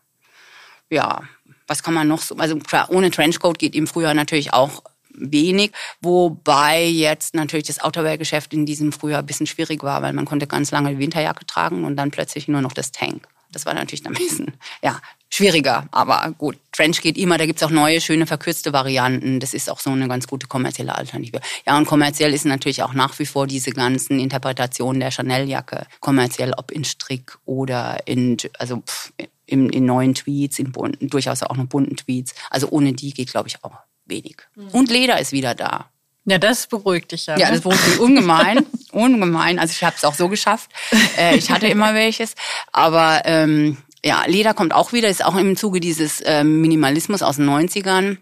Ja, 0.89 1.21
was 1.67 1.83
kann 1.83 1.93
man 1.93 2.07
noch 2.07 2.21
so? 2.21 2.35
Also 2.37 2.57
klar, 2.57 2.89
ohne 2.89 3.11
Trenchcoat 3.11 3.59
geht 3.59 3.75
im 3.75 3.87
Frühjahr 3.87 4.13
natürlich 4.13 4.53
auch 4.53 4.83
wenig, 5.17 5.71
wobei 6.01 6.85
jetzt 6.85 7.35
natürlich 7.35 7.67
das 7.67 7.81
Outerwear-Geschäft 7.81 8.53
in 8.53 8.65
diesem 8.65 8.91
Frühjahr 8.91 9.19
ein 9.19 9.25
bisschen 9.25 9.47
schwierig 9.47 9.83
war, 9.83 10.01
weil 10.01 10.13
man 10.13 10.25
konnte 10.25 10.47
ganz 10.47 10.71
lange 10.71 10.91
die 10.91 10.99
Winterjacke 10.99 11.45
tragen 11.45 11.83
und 11.83 11.95
dann 11.95 12.11
plötzlich 12.11 12.47
nur 12.47 12.61
noch 12.61 12.73
das 12.73 12.91
Tank. 12.91 13.27
Das 13.55 13.65
war 13.65 13.73
natürlich 13.73 14.05
ein 14.05 14.13
bisschen, 14.13 14.53
ja, 14.83 14.99
schwieriger. 15.29 15.87
Aber 15.91 16.33
gut, 16.37 16.57
Trench 16.73 17.01
geht 17.01 17.17
immer. 17.17 17.37
Da 17.37 17.45
gibt's 17.45 17.63
auch 17.63 17.69
neue, 17.69 18.01
schöne, 18.01 18.27
verkürzte 18.27 18.73
Varianten. 18.73 19.39
Das 19.39 19.53
ist 19.53 19.69
auch 19.69 19.79
so 19.79 19.91
eine 19.91 20.09
ganz 20.09 20.27
gute 20.27 20.47
kommerzielle 20.47 20.93
Alternative. 20.93 21.39
Ja, 21.65 21.77
und 21.77 21.85
kommerziell 21.85 22.33
ist 22.33 22.45
natürlich 22.45 22.83
auch 22.83 22.93
nach 22.93 23.17
wie 23.17 23.25
vor 23.25 23.47
diese 23.47 23.71
ganzen 23.71 24.19
Interpretationen 24.19 24.99
der 24.99 25.11
Chanel-Jacke. 25.11 25.87
Kommerziell, 26.01 26.53
ob 26.57 26.71
in 26.71 26.83
Strick 26.83 27.37
oder 27.45 28.05
in, 28.05 28.35
also 28.59 28.81
pff, 28.85 29.13
in, 29.45 29.69
in 29.69 29.85
neuen 29.85 30.15
Tweets, 30.15 30.59
in 30.59 30.73
bunten, 30.73 31.07
durchaus 31.07 31.43
auch 31.43 31.55
noch 31.55 31.67
bunten 31.67 31.95
Tweets. 31.95 32.33
Also 32.49 32.67
ohne 32.69 32.91
die 32.91 33.13
geht, 33.13 33.31
glaube 33.31 33.47
ich, 33.47 33.63
auch 33.63 33.77
wenig. 34.05 34.37
Mhm. 34.55 34.69
Und 34.69 34.89
Leder 34.89 35.19
ist 35.19 35.31
wieder 35.31 35.55
da. 35.55 35.89
Ja, 36.25 36.39
das 36.39 36.67
beruhigt 36.67 37.11
dich 37.11 37.27
ja. 37.27 37.37
Ja, 37.37 37.47
ne? 37.47 37.53
das 37.53 37.61
beruhigt 37.61 37.87
mich 37.87 37.99
ungemein. 37.99 38.65
ungemein. 38.91 39.59
Also 39.59 39.71
ich 39.71 39.83
habe 39.83 39.95
es 39.95 40.03
auch 40.03 40.15
so 40.15 40.27
geschafft. 40.27 40.71
Äh, 41.17 41.37
ich 41.37 41.51
hatte 41.51 41.67
immer 41.67 41.93
welches. 41.93 42.33
Aber 42.71 43.21
ähm, 43.25 43.77
ja, 44.03 44.23
Leder 44.25 44.53
kommt 44.53 44.73
auch 44.73 44.91
wieder, 44.91 45.07
ist 45.07 45.23
auch 45.23 45.35
im 45.35 45.55
Zuge 45.55 45.79
dieses 45.79 46.21
ähm, 46.25 46.61
Minimalismus 46.61 47.21
aus 47.21 47.35
den 47.37 47.49
90ern. 47.49 48.17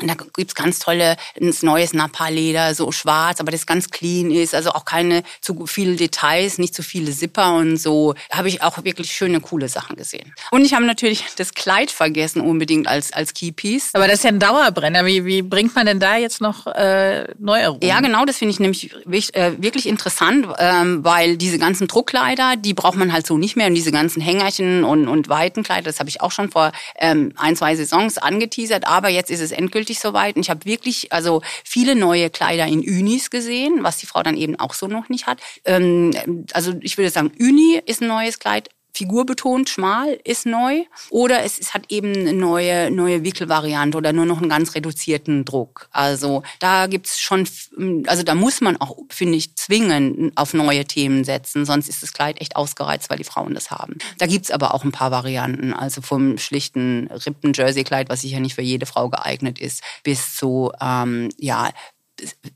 Und 0.00 0.08
da 0.08 0.14
gibt's 0.36 0.54
ganz 0.54 0.78
tolle, 0.78 1.16
ein 1.40 1.54
neues 1.62 1.92
Napa-Leder, 1.92 2.74
so 2.74 2.92
schwarz, 2.92 3.40
aber 3.40 3.52
das 3.52 3.66
ganz 3.66 3.90
clean 3.90 4.30
ist, 4.30 4.54
also 4.54 4.70
auch 4.70 4.84
keine 4.84 5.22
zu 5.40 5.66
viele 5.66 5.96
Details, 5.96 6.58
nicht 6.58 6.74
zu 6.74 6.82
viele 6.82 7.12
Zipper 7.12 7.54
und 7.54 7.76
so. 7.76 8.14
Da 8.30 8.38
habe 8.38 8.48
ich 8.48 8.62
auch 8.62 8.82
wirklich 8.84 9.12
schöne, 9.12 9.40
coole 9.40 9.68
Sachen 9.68 9.96
gesehen. 9.96 10.34
Und 10.50 10.64
ich 10.64 10.74
habe 10.74 10.84
natürlich 10.84 11.24
das 11.36 11.54
Kleid 11.54 11.90
vergessen 11.90 12.40
unbedingt 12.40 12.86
als, 12.86 13.12
als 13.12 13.34
Keypiece. 13.34 13.90
Aber 13.94 14.06
das 14.06 14.16
ist 14.16 14.24
ja 14.24 14.30
ein 14.30 14.38
Dauerbrenner. 14.38 15.04
Wie, 15.04 15.24
wie 15.24 15.42
bringt 15.42 15.74
man 15.74 15.86
denn 15.86 16.00
da 16.00 16.16
jetzt 16.16 16.40
noch 16.40 16.66
äh, 16.66 17.26
Neuerungen? 17.38 17.86
Ja, 17.86 18.00
genau, 18.00 18.24
das 18.24 18.38
finde 18.38 18.52
ich 18.52 18.60
nämlich 18.60 18.90
äh, 19.34 19.52
wirklich 19.58 19.86
interessant, 19.86 20.46
ähm, 20.58 21.04
weil 21.04 21.36
diese 21.36 21.58
ganzen 21.58 21.88
Druckkleider, 21.88 22.56
die 22.56 22.74
braucht 22.74 22.96
man 22.96 23.12
halt 23.12 23.26
so 23.26 23.38
nicht 23.38 23.56
mehr 23.56 23.66
und 23.66 23.74
diese 23.74 23.92
ganzen 23.92 24.20
Hängerchen 24.20 24.84
und, 24.84 25.08
und 25.08 25.28
Weitenkleider, 25.28 25.84
das 25.84 26.00
habe 26.00 26.08
ich 26.08 26.20
auch 26.20 26.32
schon 26.32 26.50
vor 26.50 26.72
ähm, 26.98 27.32
ein, 27.36 27.56
zwei 27.56 27.76
Saisons 27.76 28.18
angeteasert, 28.18 28.86
aber 28.86 29.08
jetzt 29.08 29.30
ist 29.30 29.40
es 29.40 29.52
endgültig 29.52 29.89
so 29.98 30.14
Und 30.36 30.42
ich 30.42 30.50
habe 30.50 30.64
wirklich 30.64 31.12
also 31.12 31.42
viele 31.64 31.96
neue 31.96 32.30
Kleider 32.30 32.66
in 32.66 32.80
Unis 32.80 33.30
gesehen, 33.30 33.82
was 33.82 33.98
die 33.98 34.06
Frau 34.06 34.22
dann 34.22 34.36
eben 34.36 34.58
auch 34.60 34.74
so 34.74 34.86
noch 34.86 35.08
nicht 35.08 35.26
hat. 35.26 35.40
Ähm, 35.64 36.12
also 36.52 36.74
ich 36.80 36.96
würde 36.96 37.10
sagen, 37.10 37.32
Uni 37.40 37.80
ist 37.84 38.02
ein 38.02 38.08
neues 38.08 38.38
Kleid. 38.38 38.68
Figurbetont, 38.94 39.68
schmal 39.68 40.18
ist 40.24 40.46
neu 40.46 40.82
oder 41.10 41.44
es, 41.44 41.58
es 41.58 41.74
hat 41.74 41.84
eben 41.88 42.14
eine 42.14 42.32
neue, 42.32 42.90
neue 42.90 43.24
Wickelvariante 43.24 43.96
oder 43.96 44.12
nur 44.12 44.26
noch 44.26 44.38
einen 44.38 44.48
ganz 44.48 44.74
reduzierten 44.74 45.44
Druck. 45.44 45.88
Also 45.92 46.42
da 46.58 46.86
gibt's 46.86 47.20
schon, 47.20 47.48
also 48.06 48.22
da 48.22 48.34
muss 48.34 48.60
man 48.60 48.76
auch, 48.78 48.96
finde 49.10 49.36
ich, 49.36 49.56
zwingend 49.56 50.36
auf 50.36 50.54
neue 50.54 50.84
Themen 50.84 51.24
setzen, 51.24 51.64
sonst 51.64 51.88
ist 51.88 52.02
das 52.02 52.12
Kleid 52.12 52.40
echt 52.40 52.56
ausgereizt, 52.56 53.10
weil 53.10 53.18
die 53.18 53.24
Frauen 53.24 53.54
das 53.54 53.70
haben. 53.70 53.98
Da 54.18 54.26
gibt's 54.26 54.50
aber 54.50 54.74
auch 54.74 54.84
ein 54.84 54.92
paar 54.92 55.10
Varianten, 55.10 55.72
also 55.72 56.02
vom 56.02 56.38
schlichten 56.38 57.08
Rippen-Jersey-Kleid, 57.08 58.08
was 58.08 58.22
sicher 58.22 58.40
nicht 58.40 58.54
für 58.54 58.62
jede 58.62 58.86
Frau 58.86 59.08
geeignet 59.08 59.58
ist, 59.58 59.82
bis 60.02 60.36
zu 60.36 60.72
ähm, 60.80 61.30
ja 61.38 61.70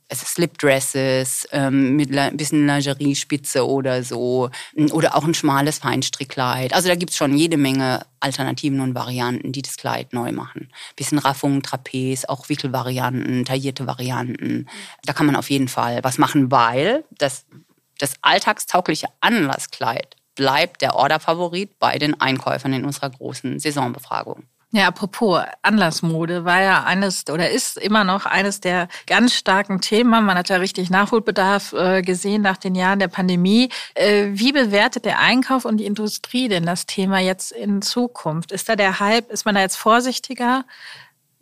also 0.08 0.26
Slipdresses 0.26 1.48
ähm, 1.52 1.96
mit 1.96 2.16
ein 2.16 2.36
bisschen 2.36 2.66
Lingerie-Spitze 2.66 3.66
oder 3.66 4.02
so 4.02 4.50
oder 4.92 5.16
auch 5.16 5.24
ein 5.24 5.34
schmales 5.34 5.78
Feinstrickkleid. 5.78 6.72
Also 6.72 6.88
da 6.88 6.94
gibt's 6.94 7.16
schon 7.16 7.36
jede 7.36 7.56
Menge 7.56 8.06
Alternativen 8.20 8.80
und 8.80 8.94
Varianten, 8.94 9.52
die 9.52 9.62
das 9.62 9.76
Kleid 9.76 10.12
neu 10.12 10.32
machen. 10.32 10.70
Bisschen 10.96 11.18
Raffung, 11.18 11.62
Trapez, 11.62 12.24
auch 12.24 12.48
Wickelvarianten, 12.48 13.44
taillierte 13.44 13.86
Varianten. 13.86 14.66
Da 15.04 15.12
kann 15.12 15.26
man 15.26 15.36
auf 15.36 15.50
jeden 15.50 15.68
Fall 15.68 16.02
was 16.02 16.18
machen, 16.18 16.50
weil 16.50 17.04
das, 17.18 17.46
das 17.98 18.14
alltagstaugliche 18.22 19.08
Anlasskleid 19.20 20.16
bleibt 20.34 20.82
der 20.82 20.96
Orderfavorit 20.96 21.78
bei 21.78 21.98
den 21.98 22.20
Einkäufern 22.20 22.72
in 22.72 22.84
unserer 22.84 23.10
großen 23.10 23.58
Saisonbefragung. 23.58 24.44
Ja, 24.76 24.88
apropos 24.88 25.40
Anlassmode 25.62 26.44
war 26.44 26.60
ja 26.60 26.82
eines 26.82 27.22
oder 27.30 27.48
ist 27.48 27.76
immer 27.76 28.02
noch 28.02 28.26
eines 28.26 28.58
der 28.58 28.88
ganz 29.06 29.32
starken 29.32 29.80
Themen. 29.80 30.10
Man 30.26 30.36
hat 30.36 30.48
ja 30.48 30.56
richtig 30.56 30.90
Nachholbedarf 30.90 31.74
äh, 31.74 32.02
gesehen 32.02 32.42
nach 32.42 32.56
den 32.56 32.74
Jahren 32.74 32.98
der 32.98 33.06
Pandemie. 33.06 33.68
Äh, 33.94 34.30
wie 34.32 34.50
bewertet 34.50 35.04
der 35.04 35.20
Einkauf 35.20 35.64
und 35.64 35.76
die 35.76 35.86
Industrie 35.86 36.48
denn 36.48 36.66
das 36.66 36.86
Thema 36.86 37.20
jetzt 37.20 37.52
in 37.52 37.82
Zukunft? 37.82 38.50
Ist 38.50 38.68
da 38.68 38.74
der 38.74 38.98
Hype, 38.98 39.30
ist 39.30 39.44
man 39.44 39.54
da 39.54 39.60
jetzt 39.60 39.76
vorsichtiger? 39.76 40.64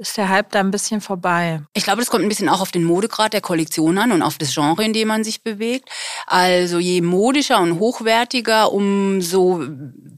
Ist 0.03 0.17
der 0.17 0.29
Hype 0.29 0.51
da 0.51 0.61
ein 0.61 0.71
bisschen 0.71 1.01
vorbei. 1.01 1.63
Ich 1.75 1.85
glaube, 1.85 2.01
das 2.01 2.11
kommt 2.11 2.25
ein 2.25 2.29
bisschen 2.29 2.49
auch 2.49 2.61
auf 2.61 2.73
den 2.73 2.85
Modegrad 2.85 3.33
der 3.33 3.41
Kollektion 3.41 3.99
an 3.99 4.13
und 4.13 4.23
auf 4.23 4.37
das 4.37 4.53
Genre, 4.53 4.85
in 4.85 4.93
dem 4.93 5.09
man 5.09 5.25
sich 5.25 5.43
bewegt. 5.43 5.89
Also 6.27 6.79
je 6.79 7.01
modischer 7.01 7.61
und 7.61 7.79
hochwertiger, 7.79 8.73
umso 8.73 9.63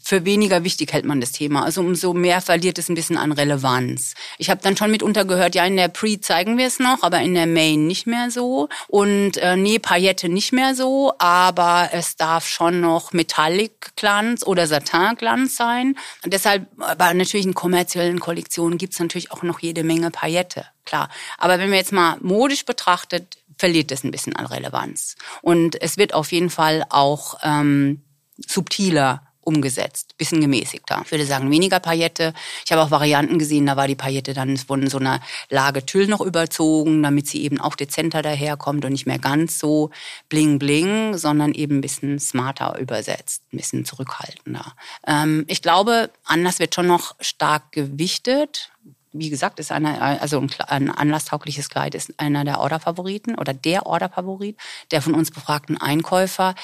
für 0.03 0.25
weniger 0.25 0.65
wichtig 0.65 0.93
hält 0.93 1.05
man 1.05 1.21
das 1.21 1.33
Thema. 1.33 1.65
Also 1.65 1.81
umso 1.81 2.13
mehr 2.13 2.41
verliert 2.41 2.79
es 2.79 2.89
ein 2.89 2.95
bisschen 2.95 3.17
an 3.17 3.33
Relevanz. 3.33 4.15
Ich 4.39 4.51
habe 4.51 4.61
dann 4.63 4.77
schon 4.77 4.91
mitunter 4.91 5.25
gehört, 5.25 5.55
ja, 5.55 5.65
in 5.65 5.77
der 5.77 5.89
Pre 5.89 6.21
zeigen 6.21 6.59
wir 6.59 6.67
es 6.67 6.79
noch, 6.79 7.03
aber 7.03 7.21
in 7.21 7.35
der 7.35 7.47
Main 7.47 7.87
nicht 7.87 8.07
mehr 8.07 8.31
so. 8.31 8.69
Und 8.89 9.37
äh, 9.37 9.57
nee, 9.57 9.79
Paillette 9.79 10.29
nicht 10.29 10.53
mehr 10.53 10.75
so, 10.75 11.13
aber 11.19 11.91
es 11.93 12.17
darf 12.17 12.47
schon 12.47 12.81
noch 12.81 13.13
Metallic-Glanz 13.13 14.47
oder 14.47 14.67
Satin-Glanz 14.67 15.57
sein. 15.57 15.97
Und 16.25 16.33
deshalb, 16.33 16.67
aber 16.79 17.15
natürlich 17.15 17.47
in 17.47 17.55
kommerziellen 17.55 18.21
Kollektionen 18.21 18.79
gibt's 18.79 18.99
natürlich 18.99 19.31
auch 19.31 19.43
noch 19.43 19.61
jede 19.75 19.85
Menge 19.85 20.11
Paillette, 20.11 20.67
klar. 20.85 21.09
Aber 21.37 21.59
wenn 21.59 21.71
wir 21.71 21.79
jetzt 21.79 21.93
mal 21.93 22.17
modisch 22.21 22.65
betrachtet, 22.65 23.39
verliert 23.59 23.91
es 23.91 24.05
ein 24.05 24.11
bisschen 24.11 24.37
an 24.37 24.47
Relevanz. 24.47 25.17
Und 25.43 25.81
es 25.83 25.97
wird 25.97 26.15
auf 26.15 26.33
jeden 26.33 26.51
Fall 26.51 26.85
auch 26.89 27.39
ähm, 27.43 28.03
subtiler 28.37 29.23
umgesetzt, 29.41 30.17
bisschen 30.17 30.41
gemäßigter. 30.41 31.03
Ich 31.05 31.11
würde 31.11 31.27
sagen, 31.27 31.51
weniger 31.51 31.79
Paillette. 31.79 32.33
Ich 32.65 32.73
habe 32.73 32.83
auch 32.83 32.91
Varianten 32.91 33.39
gesehen, 33.39 33.67
da 33.67 33.77
war 33.77 33.87
die 33.87 33.95
Paillette 33.95 34.33
dann 34.33 34.57
von 34.57 34.89
so 34.89 34.99
einer 34.99 35.21
Lage 35.51 35.85
Tüll 35.85 36.07
noch 36.07 36.23
überzogen, 36.23 37.03
damit 37.03 37.29
sie 37.29 37.43
eben 37.43 37.61
auch 37.61 37.75
dezenter 37.75 38.23
daherkommt 38.23 38.87
und 38.87 38.93
nicht 38.93 39.07
mehr 39.07 39.19
ganz 39.19 39.59
so 39.59 39.91
bling 40.31 40.59
bling, 40.59 41.19
sondern 41.19 41.53
eben 41.53 41.79
ein 41.79 41.81
bisschen 41.83 42.19
smarter 42.19 42.79
übersetzt, 42.79 43.43
ein 43.53 43.59
bisschen 43.59 43.85
zurückhaltender. 43.85 44.75
Ähm, 45.07 45.45
ich 45.47 45.61
glaube, 45.61 46.11
anders 46.25 46.59
wird 46.59 46.75
schon 46.75 46.87
noch 46.87 47.15
stark 47.21 47.73
gewichtet 47.73 48.71
wie 49.15 49.31
gesagt, 49.31 49.61
ist 49.61 49.73
einer, 49.73 50.03
also 50.21 50.41
ein, 50.41 50.51
ein 50.67 50.91
anlasstaugliches 50.91 51.71
Kleid 51.71 51.95
ist 51.95 52.13
einer 52.19 52.45
der 52.45 52.61
Orderfavoriten 52.61 53.37
oder 53.37 53.55
der 53.55 53.87
Orderfavorit 53.87 54.59
der 54.91 55.01
von 55.01 55.15
uns 55.15 55.31
befragten 55.31 55.81
Einkäufer. 55.81 56.55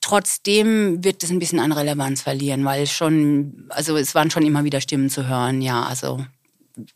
Trotzdem 0.00 1.02
wird 1.02 1.22
es 1.22 1.30
ein 1.30 1.38
bisschen 1.38 1.60
an 1.60 1.72
Relevanz 1.72 2.20
verlieren, 2.20 2.64
weil 2.64 2.86
schon, 2.86 3.66
also 3.70 3.96
es 3.96 4.14
waren 4.14 4.30
schon 4.30 4.44
immer 4.44 4.64
wieder 4.64 4.80
Stimmen 4.80 5.08
zu 5.08 5.26
hören, 5.26 5.62
ja, 5.62 5.84
also 5.84 6.26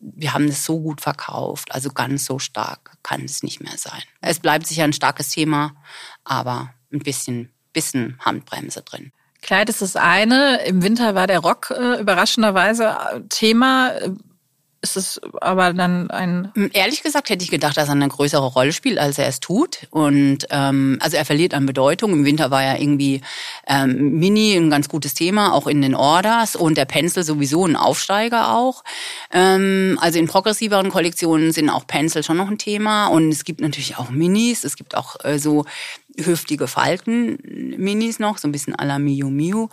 wir 0.00 0.34
haben 0.34 0.48
es 0.48 0.64
so 0.64 0.80
gut 0.80 1.00
verkauft, 1.00 1.72
also 1.72 1.90
ganz 1.90 2.24
so 2.24 2.38
stark 2.38 2.98
kann 3.04 3.24
es 3.24 3.44
nicht 3.44 3.62
mehr 3.62 3.76
sein. 3.76 4.02
Es 4.20 4.40
bleibt 4.40 4.66
sicher 4.66 4.84
ein 4.84 4.92
starkes 4.92 5.30
Thema, 5.30 5.76
aber 6.24 6.74
ein 6.92 6.98
bisschen, 6.98 7.52
bisschen 7.72 8.18
Handbremse 8.24 8.82
drin. 8.82 9.12
Kleid 9.40 9.68
ist 9.68 9.82
das 9.82 9.94
eine. 9.94 10.64
Im 10.66 10.82
Winter 10.82 11.14
war 11.14 11.28
der 11.28 11.38
Rock 11.38 11.70
äh, 11.70 12.00
überraschenderweise 12.00 13.24
Thema 13.28 13.92
ist 14.80 14.96
es 14.96 15.20
aber 15.40 15.72
dann 15.72 16.10
ein. 16.10 16.52
Hm, 16.54 16.70
ehrlich 16.72 17.02
gesagt 17.02 17.30
hätte 17.30 17.42
ich 17.42 17.50
gedacht, 17.50 17.76
dass 17.76 17.88
er 17.88 17.92
eine 17.92 18.08
größere 18.08 18.46
Rolle 18.46 18.72
spielt, 18.72 18.98
als 18.98 19.18
er 19.18 19.26
es 19.26 19.40
tut. 19.40 19.88
Und 19.90 20.46
ähm, 20.50 20.98
also 21.00 21.16
er 21.16 21.24
verliert 21.24 21.54
an 21.54 21.66
Bedeutung. 21.66 22.12
Im 22.12 22.24
Winter 22.24 22.50
war 22.50 22.62
ja 22.62 22.76
irgendwie 22.76 23.20
ähm, 23.66 24.18
Mini 24.18 24.54
ein 24.54 24.70
ganz 24.70 24.88
gutes 24.88 25.14
Thema, 25.14 25.52
auch 25.52 25.66
in 25.66 25.82
den 25.82 25.94
Orders 25.94 26.54
und 26.54 26.78
der 26.78 26.84
Pencil 26.84 27.24
sowieso 27.24 27.66
ein 27.66 27.76
Aufsteiger 27.76 28.54
auch. 28.54 28.84
Ähm, 29.32 29.98
also 30.00 30.18
in 30.18 30.28
progressiveren 30.28 30.90
Kollektionen 30.90 31.52
sind 31.52 31.70
auch 31.70 31.86
Pencil 31.86 32.22
schon 32.22 32.36
noch 32.36 32.48
ein 32.48 32.58
Thema. 32.58 33.08
Und 33.08 33.30
es 33.30 33.44
gibt 33.44 33.60
natürlich 33.60 33.98
auch 33.98 34.10
Minis. 34.10 34.62
Es 34.62 34.76
gibt 34.76 34.96
auch 34.96 35.16
äh, 35.24 35.38
so 35.38 35.64
hüftige 36.16 36.66
Falten 36.66 37.38
Minis 37.76 38.18
noch, 38.18 38.38
so 38.38 38.48
ein 38.48 38.52
bisschen 38.52 38.74
à 38.74 38.84
la 38.84 38.98
Miu 38.98 39.30
Miu. 39.30 39.68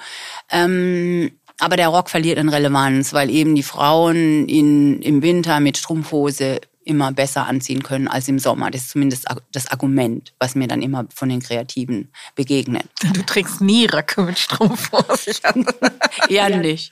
Ähm, 0.49 1.31
aber 1.59 1.77
der 1.77 1.87
Rock 1.87 2.09
verliert 2.09 2.37
an 2.37 2.49
Relevanz, 2.49 3.13
weil 3.13 3.29
eben 3.29 3.55
die 3.55 3.63
Frauen 3.63 4.47
ihn 4.47 5.01
im 5.01 5.21
Winter 5.21 5.59
mit 5.59 5.77
Strumpfhose 5.77 6.59
immer 6.85 7.11
besser 7.11 7.45
anziehen 7.47 7.83
können 7.83 8.07
als 8.07 8.27
im 8.27 8.39
Sommer. 8.39 8.71
Das 8.71 8.81
ist 8.81 8.91
zumindest 8.91 9.25
das 9.51 9.67
Argument, 9.67 10.33
was 10.39 10.55
mir 10.55 10.67
dann 10.67 10.81
immer 10.81 11.05
von 11.13 11.29
den 11.29 11.41
Kreativen 11.41 12.11
begegnet. 12.35 12.85
Du 13.13 13.23
trägst 13.23 13.59
nie 13.61 13.85
Röcke 13.85 14.21
mit 14.21 14.37
Strumpfhose. 14.39 15.31
Eher 16.29 16.57
nicht. 16.57 16.91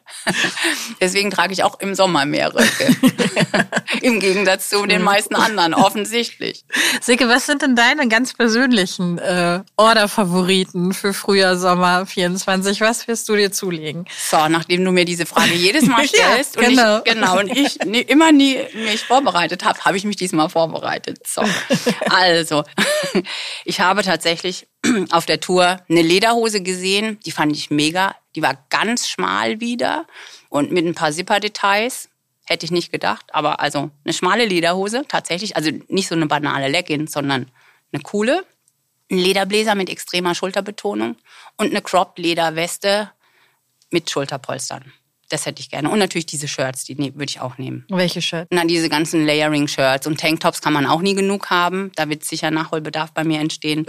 Deswegen 1.01 1.31
trage 1.31 1.53
ich 1.53 1.63
auch 1.63 1.79
im 1.81 1.95
Sommer 1.95 2.25
mehr 2.25 2.55
Röcke. 2.55 2.97
Im 4.03 4.21
Gegensatz 4.21 4.69
zu 4.69 4.87
den 4.87 5.03
meisten 5.03 5.35
anderen, 5.35 5.75
offensichtlich. 5.75 6.65
Silke, 7.01 7.29
was 7.29 7.47
sind 7.47 7.63
denn 7.63 7.77
deine 7.77 8.09
ganz 8.09 8.33
persönlichen 8.33 9.19
äh, 9.19 9.61
Order-Favoriten 9.77 10.93
für 10.93 11.13
Frühjahr, 11.13 11.57
Sommer 11.57 12.07
24? 12.07 12.81
Was 12.81 13.07
wirst 13.07 13.29
du 13.29 13.37
dir 13.37 13.53
zulegen? 13.53 14.07
So, 14.31 14.49
nachdem 14.49 14.85
du 14.85 14.93
mir 14.93 15.05
diese 15.05 15.27
Frage 15.27 15.55
jedes 15.55 15.87
Mal 15.87 16.07
stellst 16.09 16.57
ja, 16.57 16.63
genau. 16.63 17.39
und 17.39 17.51
ich, 17.51 17.79
genau, 17.79 17.93
und 17.93 17.97
ich 17.97 18.09
immer 18.09 18.33
nie 18.33 18.62
mich 18.75 19.03
vorbereitet 19.03 19.65
habe, 19.65 19.79
habe 19.81 19.97
ich 19.97 20.05
mich 20.05 20.17
diesmal 20.17 20.49
vorbereitet. 20.49 21.27
So. 21.27 21.43
Also, 22.09 22.65
ich 23.65 23.81
habe 23.81 24.03
tatsächlich 24.03 24.67
auf 25.11 25.27
der 25.27 25.41
Tour 25.41 25.81
eine 25.89 26.03
Lederhose 26.03 26.63
gesehen, 26.63 27.19
die 27.25 27.31
fand 27.31 27.57
ich 27.57 27.71
mega. 27.71 28.15
Die 28.35 28.43
war 28.43 28.57
ganz 28.71 29.09
schmal 29.09 29.61
wieder 29.61 30.07
und 30.49 30.73
mit 30.73 30.87
ein 30.87 30.95
paar 30.95 31.13
Zipper-Details. 31.13 32.09
Hätte 32.45 32.65
ich 32.65 32.73
nicht 32.73 32.91
gedacht, 32.91 33.27
aber 33.33 33.61
also 33.61 33.91
eine 34.05 34.13
schmale 34.13 34.45
Lederhose 34.45 35.05
tatsächlich, 35.07 35.57
also 35.57 35.71
nicht 35.89 36.09
so 36.09 36.15
eine 36.15 36.27
banale 36.27 36.69
Legging, 36.69 37.07
sondern 37.07 37.51
eine 37.93 38.03
coole. 38.03 38.45
Ein 39.11 39.19
Lederbläser 39.19 39.75
mit 39.75 39.89
extremer 39.89 40.35
Schulterbetonung 40.35 41.17
und 41.57 41.71
eine 41.71 41.83
Cropped 41.83 42.19
Lederweste 42.19 43.13
mit 43.91 44.11
Schulterpolstern. 44.11 44.93
Das 45.33 45.47
hätte 45.47 45.63
ich 45.63 45.71
gerne. 45.71 45.89
Und 45.89 45.99
natürlich 45.99 46.27
diese 46.27 46.47
Shirts, 46.47 46.85
die 46.85 46.99
würde 46.99 47.25
ich 47.25 47.41
auch 47.41 47.57
nehmen. 47.57 47.87
Welche 47.89 48.21
Shirts? 48.21 48.49
Na, 48.51 48.67
diese 48.67 48.91
ganzen 48.91 49.25
Layering-Shirts. 49.25 50.07
Und 50.07 50.21
Tanktops 50.21 50.61
kann 50.61 50.75
man 50.75 50.85
auch 50.85 51.01
nie 51.01 51.15
genug 51.15 51.49
haben. 51.49 51.91
Da 51.97 52.11
wird 52.11 52.23
sicher 52.23 52.51
Nachholbedarf 52.51 53.13
bei 53.13 53.25
mir 53.25 53.41
entstehen. 53.41 53.87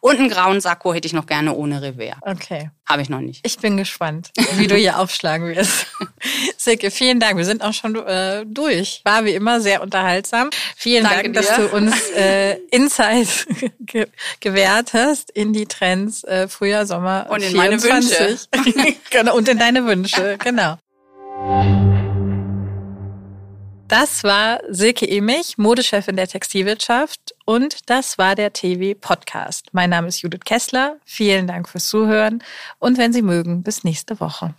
Und 0.00 0.18
einen 0.18 0.28
grauen 0.28 0.60
Sakko 0.60 0.92
hätte 0.92 1.06
ich 1.06 1.12
noch 1.12 1.26
gerne 1.26 1.54
ohne 1.54 1.80
Revers. 1.80 2.16
Okay. 2.22 2.72
Habe 2.88 3.02
ich 3.02 3.08
noch 3.08 3.20
nicht. 3.20 3.46
Ich 3.46 3.58
bin 3.58 3.76
gespannt, 3.76 4.32
wie 4.56 4.66
du 4.66 4.74
hier 4.74 4.98
aufschlagen 4.98 5.54
wirst. 5.54 5.86
Silke, 6.62 6.90
vielen 6.90 7.20
Dank. 7.20 7.38
Wir 7.38 7.46
sind 7.46 7.62
auch 7.62 7.72
schon 7.72 7.96
äh, 7.96 8.44
durch. 8.44 9.00
War 9.04 9.24
wie 9.24 9.32
immer 9.32 9.62
sehr 9.62 9.80
unterhaltsam. 9.80 10.50
Vielen 10.76 11.04
Danke 11.04 11.32
Dank, 11.32 11.34
dir. 11.34 11.40
dass 11.40 11.56
du 11.56 11.74
uns 11.74 12.10
äh, 12.10 12.56
Insights 12.70 13.46
ge 13.80 14.08
gewährt 14.40 14.92
hast 14.92 15.30
in 15.30 15.54
die 15.54 15.64
Trends 15.64 16.22
äh, 16.24 16.48
Frühjahr, 16.48 16.84
Sommer 16.84 17.28
und 17.30 17.42
in 17.42 17.52
24. 17.52 18.48
meine 18.52 18.66
Wünsche. 18.66 18.96
genau, 19.10 19.36
und 19.36 19.48
in 19.48 19.58
deine 19.58 19.86
Wünsche, 19.86 20.36
genau. 20.36 20.76
Das 23.88 24.22
war 24.22 24.60
Silke 24.68 25.08
Emich, 25.08 25.56
Modechefin 25.56 26.16
der 26.16 26.28
Textilwirtschaft 26.28 27.34
und 27.46 27.88
das 27.88 28.18
war 28.18 28.34
der 28.34 28.52
TV 28.52 28.98
Podcast. 29.00 29.68
Mein 29.72 29.88
Name 29.88 30.08
ist 30.08 30.20
Judith 30.20 30.44
Kessler. 30.44 30.98
Vielen 31.06 31.46
Dank 31.46 31.70
fürs 31.70 31.88
Zuhören 31.88 32.44
und 32.78 32.98
wenn 32.98 33.14
Sie 33.14 33.22
mögen, 33.22 33.62
bis 33.62 33.82
nächste 33.82 34.20
Woche. 34.20 34.54